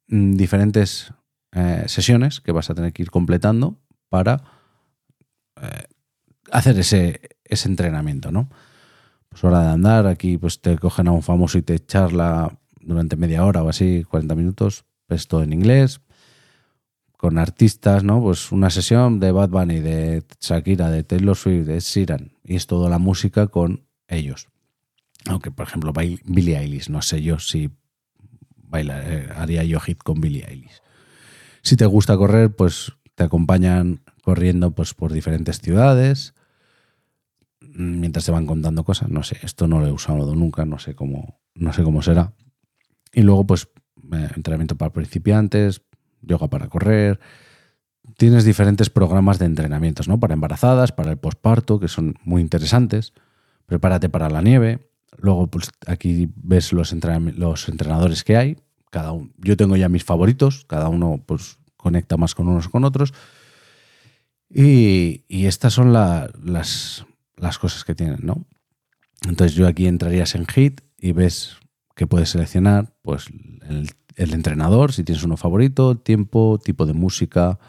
mm, 0.07 0.35
diferentes 0.35 1.13
eh, 1.51 1.83
sesiones 1.87 2.41
que 2.41 2.51
vas 2.51 2.69
a 2.69 2.75
tener 2.75 2.93
que 2.93 3.03
ir 3.03 3.11
completando 3.11 3.79
para 4.09 4.43
eh, 5.61 5.83
hacer 6.51 6.79
ese, 6.79 7.37
ese 7.43 7.67
entrenamiento, 7.69 8.31
¿no? 8.31 8.49
Pues 9.29 9.43
hora 9.43 9.61
de 9.61 9.69
andar, 9.69 10.07
aquí 10.07 10.37
pues 10.37 10.59
te 10.61 10.77
cogen 10.77 11.07
a 11.07 11.11
un 11.11 11.21
famoso 11.21 11.57
y 11.57 11.61
te 11.61 11.79
charla 11.79 12.57
durante 12.81 13.15
media 13.15 13.45
hora 13.45 13.63
o 13.63 13.69
así, 13.69 14.03
40 14.03 14.35
minutos, 14.35 14.85
pues 15.07 15.27
todo 15.27 15.43
en 15.43 15.53
inglés, 15.53 16.01
con 17.17 17.37
artistas, 17.37 18.03
¿no? 18.03 18.21
Pues 18.21 18.51
una 18.51 18.69
sesión 18.69 19.19
de 19.19 19.31
Bad 19.31 19.49
Bunny, 19.49 19.79
de 19.79 20.23
Shakira, 20.39 20.89
de 20.89 21.03
Taylor 21.03 21.35
Swift, 21.35 21.67
de 21.67 21.81
Siran, 21.81 22.31
y 22.43 22.55
es 22.55 22.65
toda 22.65 22.89
la 22.89 22.97
música 22.97 23.47
con 23.47 23.85
ellos. 24.07 24.47
Aunque, 25.25 25.51
por 25.51 25.67
ejemplo, 25.67 25.93
Billie 25.93 26.57
Eilish, 26.57 26.89
no 26.89 27.01
sé 27.01 27.21
yo 27.21 27.39
si 27.39 27.69
baila, 28.55 29.01
eh, 29.03 29.29
haría 29.35 29.63
yo 29.63 29.79
hit 29.79 30.01
con 30.01 30.21
Billie 30.21 30.45
Eilish. 30.47 30.81
Si 31.61 31.75
te 31.75 31.85
gusta 31.85 32.15
correr, 32.17 32.55
pues 32.55 32.93
te 33.15 33.23
acompañan 33.23 34.01
corriendo 34.23 34.71
pues, 34.71 34.93
por 34.93 35.11
diferentes 35.11 35.59
ciudades, 35.59 36.33
mientras 37.79 38.25
te 38.25 38.31
van 38.31 38.45
contando 38.45 38.83
cosas. 38.83 39.09
No 39.09 39.23
sé, 39.23 39.37
esto 39.43 39.67
no 39.67 39.79
lo 39.79 39.87
he 39.87 39.91
usado 39.91 40.35
nunca, 40.35 40.65
no 40.65 40.79
sé 40.79 40.95
cómo, 40.95 41.39
no 41.55 41.73
sé 41.73 41.83
cómo 41.83 42.01
será. 42.01 42.33
Y 43.13 43.21
luego, 43.21 43.45
pues, 43.45 43.69
eh, 44.13 44.29
entrenamiento 44.35 44.75
para 44.75 44.93
principiantes, 44.93 45.81
yoga 46.21 46.49
para 46.49 46.67
correr. 46.67 47.19
Tienes 48.17 48.43
diferentes 48.43 48.89
programas 48.89 49.39
de 49.39 49.45
entrenamientos, 49.45 50.07
¿no? 50.07 50.19
Para 50.19 50.33
embarazadas, 50.33 50.91
para 50.91 51.11
el 51.11 51.17
posparto, 51.17 51.79
que 51.79 51.87
son 51.87 52.15
muy 52.23 52.41
interesantes. 52.41 53.13
Prepárate 53.65 54.09
para 54.09 54.29
la 54.29 54.41
nieve. 54.41 54.89
Luego, 55.17 55.47
pues 55.47 55.69
aquí 55.87 56.29
ves 56.35 56.73
los, 56.73 56.93
los 57.37 57.69
entrenadores 57.69 58.23
que 58.23 58.37
hay. 58.37 58.57
Cada 58.91 59.11
uno, 59.11 59.31
yo 59.37 59.55
tengo 59.55 59.77
ya 59.77 59.89
mis 59.89 60.03
favoritos, 60.03 60.65
cada 60.65 60.89
uno 60.89 61.23
pues 61.25 61.59
conecta 61.77 62.17
más 62.17 62.35
con 62.35 62.47
unos 62.47 62.67
con 62.67 62.83
otros. 62.83 63.13
Y, 64.49 65.23
estas 65.29 65.73
son 65.73 65.93
las, 65.93 67.05
las 67.39 67.57
cosas 67.57 67.83
que 67.83 67.95
tienen, 67.95 68.19
¿no? 68.23 68.45
Entonces 69.27 69.55
yo 69.55 69.67
aquí 69.67 69.87
entrarías 69.87 70.35
en 70.35 70.45
Hit 70.45 70.81
y 70.97 71.11
ves 71.11 71.57
que 71.95 72.07
puedes 72.07 72.29
seleccionar 72.29 72.93
pues 73.01 73.27
el 74.15 74.33
entrenador, 74.33 74.93
si 74.93 75.03
tienes 75.03 75.23
uno 75.23 75.37
favorito, 75.37 75.97
tiempo, 75.97 76.59
tipo 76.63 76.85
de 76.85 76.93
música 76.93 77.59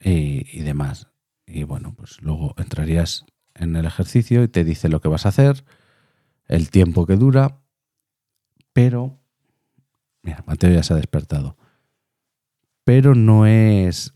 y, 0.00 0.60
demás. 0.60 1.08
Y 1.46 1.64
bueno, 1.64 1.94
pues 1.96 2.22
luego 2.22 2.54
entrarías 2.56 3.26
en 3.54 3.76
el 3.76 3.84
ejercicio 3.84 4.42
y 4.42 4.48
te 4.48 4.64
dice 4.64 4.88
lo 4.88 5.00
que 5.00 5.08
vas 5.08 5.26
a 5.26 5.30
hacer, 5.30 5.64
el 6.46 6.70
tiempo 6.70 7.06
que 7.06 7.16
dura, 7.16 7.60
pero... 8.72 9.18
Mira, 10.22 10.44
Mateo 10.46 10.70
ya 10.70 10.82
se 10.82 10.92
ha 10.92 10.96
despertado. 10.96 11.56
Pero 12.84 13.14
no 13.14 13.46
es, 13.46 14.14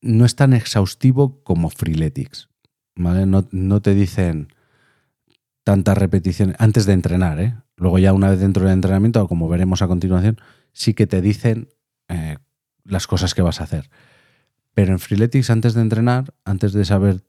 no 0.00 0.24
es 0.24 0.36
tan 0.36 0.52
exhaustivo 0.52 1.42
como 1.42 1.70
Freeletics. 1.70 2.48
No, 2.96 3.46
no 3.50 3.82
te 3.82 3.94
dicen 3.94 4.48
tantas 5.64 5.98
repeticiones 5.98 6.56
antes 6.58 6.86
de 6.86 6.92
entrenar, 6.92 7.40
¿eh? 7.40 7.56
Luego 7.76 7.98
ya 7.98 8.12
una 8.12 8.30
vez 8.30 8.38
dentro 8.38 8.64
del 8.64 8.74
entrenamiento, 8.74 9.26
como 9.26 9.48
veremos 9.48 9.82
a 9.82 9.88
continuación, 9.88 10.40
sí 10.72 10.94
que 10.94 11.06
te 11.06 11.20
dicen 11.20 11.68
eh, 12.08 12.38
las 12.84 13.06
cosas 13.06 13.34
que 13.34 13.42
vas 13.42 13.60
a 13.60 13.64
hacer. 13.64 13.90
Pero 14.74 14.92
en 14.92 14.98
Freeletics, 14.98 15.50
antes 15.50 15.74
de 15.74 15.80
entrenar, 15.80 16.34
antes 16.44 16.72
de 16.72 16.84
saber, 16.84 17.24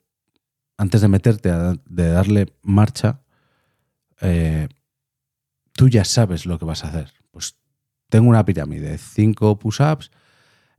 antes 0.77 1.01
de 1.01 1.07
meterte, 1.07 1.51
de 1.85 2.09
darle 2.09 2.53
marcha, 2.61 3.21
eh, 4.21 4.67
tú 5.73 5.89
ya 5.89 6.05
sabes 6.05 6.45
lo 6.45 6.59
que 6.59 6.65
vas 6.65 6.83
a 6.83 6.89
hacer. 6.89 7.13
Pues 7.31 7.57
tengo 8.09 8.29
una 8.29 8.45
pirámide, 8.45 8.97
5 8.97 9.59
push-ups, 9.59 10.11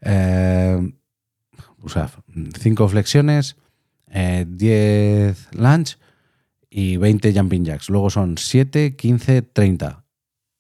5 0.01 0.03
eh, 0.03 0.93
flexiones, 2.89 3.57
10 4.09 5.49
lunge 5.53 5.97
y 6.71 6.97
20 6.97 7.33
jumping 7.33 7.65
jacks. 7.65 7.89
Luego 7.89 8.11
son 8.11 8.39
7, 8.39 8.97
15, 8.97 9.43
30. 9.43 10.05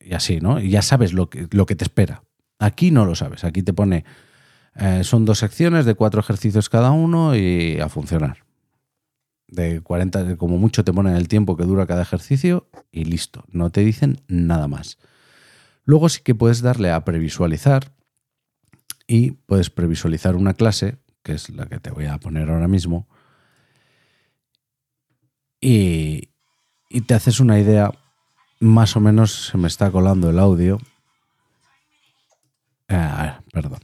Y 0.00 0.14
así, 0.14 0.40
¿no? 0.40 0.60
Y 0.60 0.70
ya 0.70 0.82
sabes 0.82 1.12
lo 1.12 1.28
que, 1.28 1.48
lo 1.50 1.66
que 1.66 1.76
te 1.76 1.84
espera. 1.84 2.22
Aquí 2.58 2.90
no 2.90 3.04
lo 3.04 3.14
sabes. 3.14 3.44
Aquí 3.44 3.62
te 3.62 3.72
pone, 3.72 4.04
eh, 4.76 5.04
son 5.04 5.24
dos 5.24 5.38
secciones 5.38 5.84
de 5.84 5.94
cuatro 5.94 6.20
ejercicios 6.20 6.68
cada 6.68 6.90
uno 6.90 7.34
y 7.36 7.80
a 7.80 7.88
funcionar. 7.88 8.44
De 9.48 9.80
40, 9.80 10.36
como 10.36 10.58
mucho 10.58 10.84
te 10.84 10.92
ponen 10.92 11.16
el 11.16 11.28
tiempo 11.28 11.56
que 11.56 11.64
dura 11.64 11.86
cada 11.86 12.02
ejercicio 12.02 12.68
y 12.90 13.04
listo. 13.04 13.44
No 13.50 13.70
te 13.70 13.82
dicen 13.82 14.20
nada 14.26 14.68
más. 14.68 14.98
Luego 15.84 16.08
sí 16.08 16.20
que 16.22 16.34
puedes 16.34 16.62
darle 16.62 16.90
a 16.90 17.04
previsualizar 17.04 17.92
y 19.06 19.32
puedes 19.32 19.70
previsualizar 19.70 20.34
una 20.34 20.54
clase, 20.54 20.96
que 21.22 21.34
es 21.34 21.50
la 21.50 21.66
que 21.66 21.78
te 21.78 21.90
voy 21.90 22.06
a 22.06 22.18
poner 22.18 22.50
ahora 22.50 22.66
mismo, 22.66 23.06
y, 25.60 26.30
te 27.06 27.14
haces 27.14 27.40
una 27.40 27.58
idea, 27.58 27.92
más 28.60 28.96
o 28.96 29.00
menos 29.00 29.48
se 29.48 29.58
me 29.58 29.68
está 29.68 29.90
colando 29.90 30.30
el 30.30 30.38
audio. 30.38 30.78
Ah, 32.88 33.40
perdón. 33.52 33.80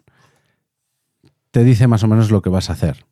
Te 1.51 1.65
dice 1.65 1.87
más 1.87 2.03
o 2.03 2.09
menos 2.09 2.31
lo 2.31 2.41
que 2.41 2.51
vas 2.51 2.71
a 2.71 2.75
hacer, 2.75 3.05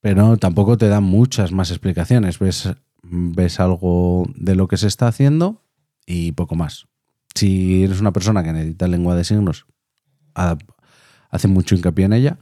pero 0.00 0.36
tampoco 0.38 0.78
te 0.78 0.88
da 0.88 1.00
muchas 1.00 1.52
más 1.52 1.70
explicaciones. 1.70 2.38
Ves, 2.38 2.72
ves 3.02 3.60
algo 3.60 4.24
de 4.34 4.54
lo 4.54 4.68
que 4.68 4.78
se 4.78 4.86
está 4.86 5.08
haciendo 5.08 5.62
y 6.06 6.32
poco 6.32 6.54
más. 6.54 6.86
Si 7.34 7.84
eres 7.84 8.00
una 8.00 8.12
persona 8.12 8.42
que 8.42 8.52
necesita 8.52 8.88
lengua 8.88 9.14
de 9.14 9.24
signos, 9.24 9.66
hace 10.34 11.48
mucho 11.48 11.74
hincapié 11.74 12.06
en 12.06 12.12
ella. 12.12 12.38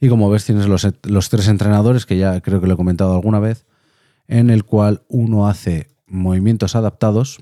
Y 0.00 0.08
como 0.08 0.28
ves, 0.28 0.44
tienes 0.44 0.66
los, 0.66 0.86
los 1.04 1.30
tres 1.30 1.48
entrenadores, 1.48 2.04
que 2.04 2.18
ya 2.18 2.40
creo 2.40 2.60
que 2.60 2.66
lo 2.66 2.74
he 2.74 2.76
comentado 2.76 3.14
alguna 3.14 3.40
vez, 3.40 3.66
en 4.28 4.50
el 4.50 4.64
cual 4.64 5.02
uno 5.08 5.48
hace 5.48 5.88
movimientos 6.06 6.76
adaptados, 6.76 7.38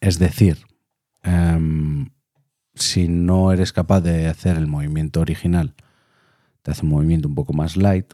es 0.00 0.18
decir, 0.18 0.58
em, 1.22 2.10
si 2.74 3.08
no 3.08 3.52
eres 3.52 3.72
capaz 3.72 4.00
de 4.00 4.26
hacer 4.26 4.56
el 4.56 4.66
movimiento 4.66 5.20
original, 5.20 5.74
te 6.62 6.70
hace 6.70 6.82
un 6.82 6.90
movimiento 6.90 7.28
un 7.28 7.34
poco 7.34 7.52
más 7.52 7.76
light 7.76 8.12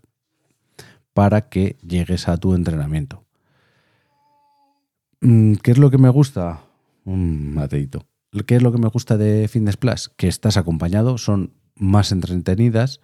para 1.13 1.49
que 1.49 1.77
llegues 1.83 2.29
a 2.29 2.37
tu 2.37 2.55
entrenamiento. 2.55 3.25
Mm, 5.21 5.55
¿Qué 5.55 5.73
es 5.73 5.79
lo 5.79 5.91
que 5.91 5.99
me 5.99 6.09
gusta? 6.09 6.61
Un 7.05 7.55
mateito. 7.55 8.07
¿Qué 8.47 8.57
es 8.57 8.63
lo 8.63 8.73
que 8.73 8.79
me 8.79 8.89
gusta 8.89 9.17
de 9.17 9.49
Fitness 9.49 9.77
Plus? 9.77 10.11
Que 10.17 10.29
estás 10.29 10.57
acompañado, 10.57 11.19
son 11.19 11.55
más 11.75 12.13
entretenidas. 12.13 13.01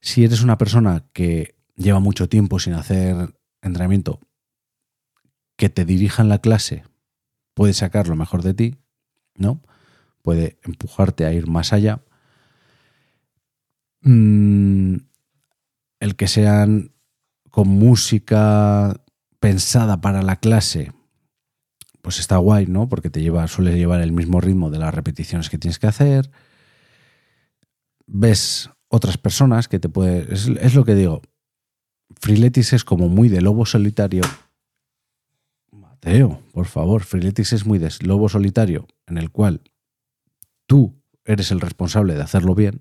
Si 0.00 0.24
eres 0.24 0.42
una 0.42 0.58
persona 0.58 1.04
que 1.12 1.56
lleva 1.76 2.00
mucho 2.00 2.28
tiempo 2.28 2.58
sin 2.58 2.74
hacer 2.74 3.34
entrenamiento, 3.62 4.20
que 5.56 5.68
te 5.68 5.84
dirijan 5.84 6.28
la 6.28 6.38
clase 6.38 6.84
puede 7.54 7.72
sacar 7.72 8.08
lo 8.08 8.16
mejor 8.16 8.42
de 8.42 8.54
ti, 8.54 8.76
¿no? 9.36 9.62
Puede 10.22 10.58
empujarte 10.62 11.24
a 11.24 11.32
ir 11.32 11.46
más 11.46 11.72
allá. 11.72 12.02
Mm, 14.02 14.96
el 16.00 16.16
que 16.16 16.28
sean 16.28 16.92
con 17.50 17.68
música 17.68 19.00
pensada 19.38 20.00
para 20.00 20.22
la 20.22 20.36
clase, 20.36 20.92
pues 22.02 22.18
está 22.18 22.36
guay, 22.36 22.66
¿no? 22.66 22.88
Porque 22.88 23.10
te 23.10 23.22
lleva, 23.22 23.46
suele 23.48 23.76
llevar 23.76 24.00
el 24.00 24.12
mismo 24.12 24.40
ritmo 24.40 24.70
de 24.70 24.78
las 24.78 24.92
repeticiones 24.92 25.48
que 25.48 25.58
tienes 25.58 25.78
que 25.78 25.86
hacer. 25.86 26.30
Ves 28.06 28.70
otras 28.88 29.16
personas 29.16 29.68
que 29.68 29.78
te 29.78 29.88
puede. 29.88 30.32
es 30.32 30.74
lo 30.74 30.84
que 30.84 30.94
digo. 30.94 31.22
Freeletics 32.24 32.72
es 32.72 32.84
como 32.84 33.10
muy 33.10 33.28
de 33.28 33.42
lobo 33.42 33.66
solitario. 33.66 34.22
Mateo, 35.70 36.40
por 36.54 36.64
favor, 36.64 37.04
Freeletics 37.04 37.52
es 37.52 37.66
muy 37.66 37.78
de 37.78 37.92
lobo 38.00 38.30
solitario, 38.30 38.88
en 39.06 39.18
el 39.18 39.30
cual 39.30 39.60
tú 40.64 40.94
eres 41.26 41.50
el 41.50 41.60
responsable 41.60 42.14
de 42.14 42.22
hacerlo 42.22 42.54
bien. 42.54 42.80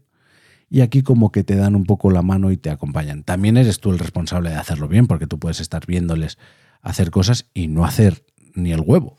Y 0.69 0.79
aquí 0.79 1.03
como 1.03 1.34
que 1.34 1.43
te 1.43 1.58
dan 1.58 1.75
un 1.75 1.84
poco 1.84 2.10
la 2.10 2.21
mano 2.21 2.51
y 2.51 2.58
te 2.58 2.69
acompañan. 2.69 3.23
También 3.23 3.58
eres 3.58 3.82
tú 3.82 3.91
el 3.91 3.99
responsable 3.99 4.49
de 4.49 4.56
hacerlo 4.56 4.88
bien, 4.88 5.08
porque 5.08 5.27
tú 5.27 5.39
puedes 5.39 5.60
estar 5.60 5.86
viéndoles 5.86 6.38
hacer 6.82 7.12
cosas 7.12 7.49
y 7.53 7.67
no 7.67 7.84
hacer 7.84 8.25
ni 8.56 8.71
el 8.71 8.79
huevo, 8.79 9.17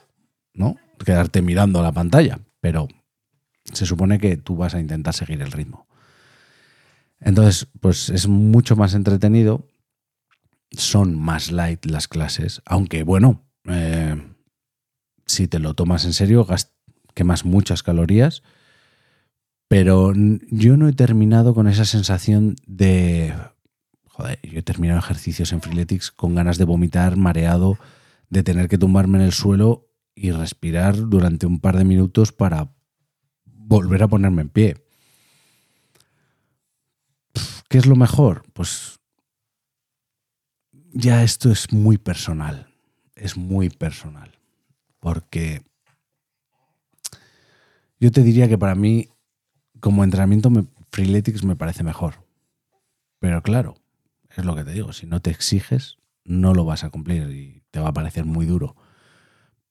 ¿no? 0.54 0.76
Quedarte 1.04 1.42
mirando 1.42 1.82
la 1.82 1.92
pantalla. 1.92 2.40
Pero 2.62 2.88
se 3.64 3.84
supone 3.84 4.18
que 4.18 4.38
tú 4.38 4.56
vas 4.56 4.74
a 4.74 4.80
intentar 4.80 5.12
seguir 5.12 5.42
el 5.42 5.52
ritmo. 5.52 5.86
Entonces, 7.20 7.68
pues 7.78 8.08
es 8.08 8.26
mucho 8.26 8.74
más 8.74 8.94
entretenido. 8.94 9.68
Son 10.76 11.18
más 11.18 11.52
light 11.52 11.84
las 11.86 12.08
clases, 12.08 12.62
aunque 12.64 13.02
bueno, 13.02 13.44
eh, 13.64 14.20
si 15.26 15.48
te 15.48 15.58
lo 15.58 15.74
tomas 15.74 16.04
en 16.04 16.12
serio, 16.12 16.46
quemas 17.14 17.44
muchas 17.44 17.82
calorías. 17.82 18.42
Pero 19.68 20.12
yo 20.50 20.76
no 20.76 20.88
he 20.88 20.92
terminado 20.92 21.54
con 21.54 21.68
esa 21.68 21.84
sensación 21.84 22.56
de. 22.66 23.34
Joder, 24.04 24.38
yo 24.42 24.60
he 24.60 24.62
terminado 24.62 25.00
ejercicios 25.00 25.52
en 25.52 25.60
Freeletics 25.60 26.10
con 26.10 26.34
ganas 26.34 26.58
de 26.58 26.64
vomitar, 26.64 27.16
mareado, 27.16 27.78
de 28.28 28.42
tener 28.42 28.68
que 28.68 28.78
tumbarme 28.78 29.18
en 29.18 29.24
el 29.24 29.32
suelo 29.32 29.90
y 30.14 30.30
respirar 30.30 31.08
durante 31.08 31.46
un 31.46 31.60
par 31.60 31.76
de 31.76 31.84
minutos 31.84 32.30
para 32.30 32.72
volver 33.44 34.02
a 34.02 34.08
ponerme 34.08 34.42
en 34.42 34.48
pie. 34.50 34.76
¿Qué 37.68 37.78
es 37.78 37.86
lo 37.86 37.96
mejor? 37.96 38.44
Pues 38.52 39.00
ya 40.94 41.22
esto 41.22 41.50
es 41.50 41.72
muy 41.72 41.98
personal, 41.98 42.68
es 43.14 43.36
muy 43.36 43.68
personal, 43.68 44.38
porque 45.00 45.62
yo 48.00 48.10
te 48.10 48.22
diría 48.22 48.48
que 48.48 48.56
para 48.56 48.74
mí 48.74 49.08
como 49.80 50.04
entrenamiento 50.04 50.50
Freeletics 50.90 51.44
me 51.44 51.56
parece 51.56 51.82
mejor, 51.82 52.24
pero 53.18 53.42
claro, 53.42 53.74
es 54.36 54.44
lo 54.44 54.54
que 54.54 54.64
te 54.64 54.72
digo, 54.72 54.92
si 54.92 55.06
no 55.06 55.20
te 55.20 55.30
exiges 55.30 55.98
no 56.24 56.54
lo 56.54 56.64
vas 56.64 56.84
a 56.84 56.90
cumplir 56.90 57.30
y 57.30 57.62
te 57.70 57.80
va 57.80 57.88
a 57.88 57.92
parecer 57.92 58.24
muy 58.24 58.46
duro. 58.46 58.76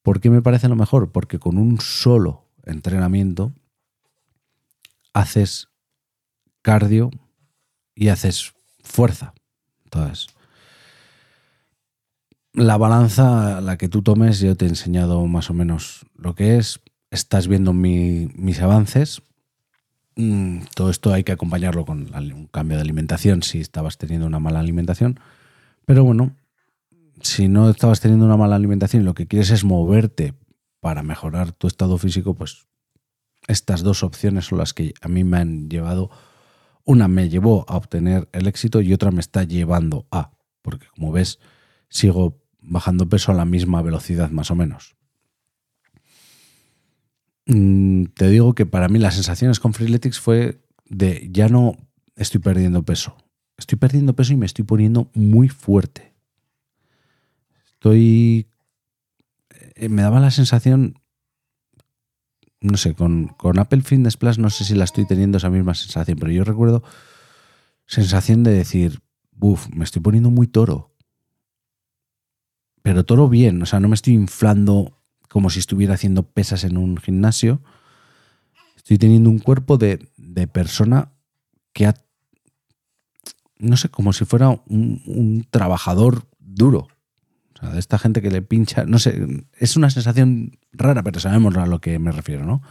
¿Por 0.01 0.19
qué 0.19 0.29
me 0.29 0.41
parece 0.41 0.69
lo 0.69 0.75
mejor? 0.75 1.11
Porque 1.11 1.39
con 1.39 1.57
un 1.57 1.79
solo 1.79 2.47
entrenamiento 2.63 3.53
haces 5.13 5.69
cardio 6.61 7.09
y 7.95 8.09
haces 8.09 8.53
fuerza. 8.83 9.33
Entonces, 9.85 10.27
la 12.53 12.77
balanza, 12.77 13.61
la 13.61 13.77
que 13.77 13.89
tú 13.89 14.01
tomes, 14.01 14.39
yo 14.39 14.55
te 14.55 14.65
he 14.65 14.69
enseñado 14.69 15.25
más 15.27 15.49
o 15.49 15.53
menos 15.53 16.05
lo 16.15 16.35
que 16.35 16.57
es. 16.57 16.79
Estás 17.11 17.47
viendo 17.47 17.73
mis 17.73 18.61
avances. 18.61 19.21
Mm, 20.15 20.59
todo 20.75 20.89
esto 20.89 21.11
hay 21.11 21.23
que 21.23 21.31
acompañarlo 21.31 21.85
con 21.85 22.13
un 22.15 22.47
cambio 22.47 22.77
de 22.77 22.83
alimentación 22.83 23.41
si 23.41 23.59
estabas 23.59 23.97
teniendo 23.97 24.27
una 24.27 24.39
mala 24.39 24.59
alimentación. 24.59 25.19
Pero 25.85 26.03
bueno, 26.03 26.35
si 27.21 27.47
no 27.47 27.69
estabas 27.69 27.99
teniendo 27.99 28.25
una 28.25 28.37
mala 28.37 28.55
alimentación 28.55 29.01
y 29.01 29.05
lo 29.05 29.15
que 29.15 29.27
quieres 29.27 29.49
es 29.49 29.63
moverte 29.63 30.33
para 30.79 31.03
mejorar 31.03 31.51
tu 31.51 31.67
estado 31.67 31.97
físico, 31.97 32.35
pues 32.35 32.67
estas 33.47 33.81
dos 33.81 34.03
opciones 34.03 34.45
son 34.45 34.59
las 34.59 34.73
que 34.73 34.93
a 35.01 35.07
mí 35.07 35.23
me 35.23 35.37
han 35.37 35.69
llevado 35.69 36.09
una 36.85 37.07
me 37.07 37.29
llevó 37.29 37.65
a 37.67 37.77
obtener 37.77 38.27
el 38.33 38.47
éxito 38.47 38.81
y 38.81 38.93
otra 38.93 39.11
me 39.11 39.21
está 39.21 39.43
llevando 39.43 40.05
a, 40.11 40.31
porque 40.61 40.87
como 40.87 41.11
ves, 41.11 41.39
sigo 41.87 42.42
bajando 42.63 43.07
peso 43.07 43.31
a 43.31 43.35
la 43.35 43.45
misma 43.45 43.81
velocidad 43.81 44.31
más 44.31 44.51
o 44.51 44.55
menos. 44.55 44.95
Mm, 47.45 48.05
te 48.15 48.29
digo 48.29 48.55
que 48.55 48.65
para 48.65 48.87
mí 48.87 48.99
las 48.99 49.15
sensaciones 49.15 49.59
con 49.59 49.73
Freeletics 49.73 50.19
fue 50.19 50.61
de 50.89 51.29
ya 51.31 51.49
no 51.49 51.77
estoy 52.15 52.39
perdiendo 52.39 52.83
peso, 52.83 53.17
estoy 53.57 53.77
perdiendo 53.77 54.15
peso 54.15 54.33
y 54.33 54.37
me 54.37 54.45
estoy 54.45 54.65
poniendo 54.65 55.11
muy 55.13 55.49
fuerte. 55.49 56.13
Estoy... 57.65 58.47
Eh, 59.75 59.89
me 59.89 60.03
daba 60.03 60.19
la 60.19 60.31
sensación 60.31 61.03
no 62.63 62.77
sé, 62.77 62.95
con, 62.95 63.35
Apple 63.59 63.81
Fitness 63.81 64.17
Plus 64.17 64.39
no 64.39 64.49
sé 64.49 64.63
si 64.63 64.73
la 64.73 64.85
estoy 64.85 65.05
teniendo 65.05 65.37
esa 65.37 65.49
misma 65.49 65.75
sensación, 65.75 66.17
pero 66.17 66.31
yo 66.31 66.45
recuerdo 66.45 66.81
sensación 67.85 68.43
de 68.43 68.51
decir, 68.51 69.01
uff, 69.39 69.67
me 69.69 69.83
estoy 69.83 70.01
poniendo 70.01 70.31
muy 70.31 70.47
toro. 70.47 70.92
Pero 72.83 73.05
toro 73.05 73.27
bien, 73.27 73.61
o 73.61 73.65
sea, 73.65 73.79
no 73.79 73.87
me 73.87 73.95
estoy 73.95 74.13
inflando 74.13 74.99
como 75.29 75.49
si 75.49 75.57
estuviera 75.57 75.95
haciendo 75.95 76.23
pesas 76.23 76.63
en 76.63 76.77
un 76.77 76.97
gimnasio. 76.97 77.63
Estoy 78.77 78.99
teniendo 78.99 79.31
un 79.31 79.39
cuerpo 79.39 79.77
de, 79.77 80.07
de 80.17 80.45
persona 80.45 81.11
que 81.73 81.87
ha, 81.87 81.95
no 83.57 83.75
sé, 83.77 83.89
como 83.89 84.13
si 84.13 84.25
fuera 84.25 84.49
un, 84.49 85.01
un 85.07 85.47
trabajador 85.49 86.27
duro 86.39 86.87
de 87.71 87.79
esta 87.79 87.97
gente 87.97 88.21
que 88.21 88.31
le 88.31 88.41
pincha, 88.41 88.85
no 88.85 88.99
sé, 88.99 89.45
es 89.57 89.77
una 89.77 89.89
sensación 89.89 90.59
rara, 90.71 91.03
pero 91.03 91.19
sabemos 91.19 91.55
a 91.55 91.65
lo 91.65 91.79
que 91.79 91.99
me 91.99 92.11
refiero, 92.11 92.45
¿no? 92.45 92.61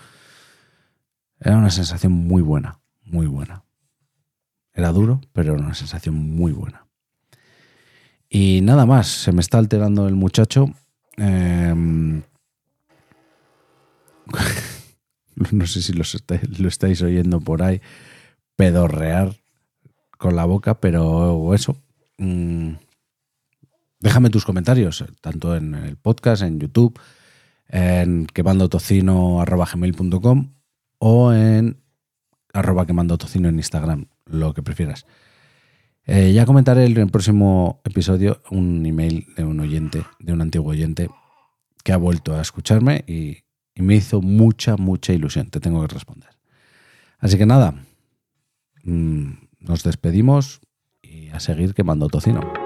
Era 1.41 1.57
una 1.57 1.71
sensación 1.71 2.13
muy 2.13 2.43
buena, 2.43 2.81
muy 3.05 3.27
buena. 3.27 3.65
Era 4.75 4.93
duro, 4.93 5.21
pero 5.33 5.55
era 5.55 5.63
una 5.63 5.75
sensación 5.75 6.15
muy 6.15 6.53
buena. 6.53 6.82
Y 8.35 8.63
nada 8.63 8.87
más, 8.87 9.09
se 9.09 9.33
me 9.33 9.43
está 9.43 9.59
alterando 9.59 10.09
el 10.09 10.15
muchacho. 10.15 10.71
Em, 11.19 12.23
no 15.53 15.67
sé 15.67 15.83
si 15.83 15.93
lo 15.93 16.69
estáis 16.69 17.03
oyendo 17.03 17.41
por 17.41 17.63
ahí, 17.63 17.83
pedorrear 18.57 19.37
con 20.17 20.35
la 20.35 20.47
boca, 20.47 20.81
pero 20.81 21.53
eso. 21.53 21.77
Mm, 22.17 22.77
Déjame 24.03 24.29
tus 24.31 24.45
comentarios, 24.45 25.05
tanto 25.21 25.55
en 25.55 25.77
el 25.77 25.97
podcast, 25.97 26.43
en 26.43 26.59
YouTube, 26.59 26.99
en 27.69 28.27
quemandotocino.com 28.27 30.55
o 30.99 31.33
en 31.33 31.81
arroba 32.53 32.85
quemandotocino 32.85 33.49
en 33.49 33.59
Instagram, 33.59 34.07
lo 34.27 34.55
que 34.55 34.65
prefieras. 34.65 35.07
Eh, 36.07 36.33
ya 36.33 36.47
comentaré 36.47 36.85
en 36.85 36.97
el 36.97 37.11
próximo 37.11 37.81
episodio 37.85 38.43
un 38.51 38.85
email 38.85 39.27
de 39.37 39.45
un 39.45 39.61
oyente, 39.61 40.05
de 40.19 40.33
un 40.33 40.41
antiguo 40.41 40.71
oyente, 40.71 41.09
que 41.85 41.93
ha 41.93 41.97
vuelto 41.97 42.35
a 42.35 42.41
escucharme 42.41 43.05
y, 43.07 43.39
me 43.75 43.95
hizo 43.95 44.21
mucha, 44.21 44.77
mucha 44.77 45.15
ilusión. 45.15 45.49
Te 45.49 45.59
tengo 45.59 45.81
que 45.81 45.95
responder. 45.95 46.29
Así 47.19 47.39
que 47.39 47.47
nada, 47.47 47.75
mm, 48.85 49.31
nos 49.61 49.83
despedimos 49.83 50.61
y 51.01 51.29
a 51.31 51.41
seguir 51.41 51.73
quemando 51.73 52.09
tocino. 52.09 52.62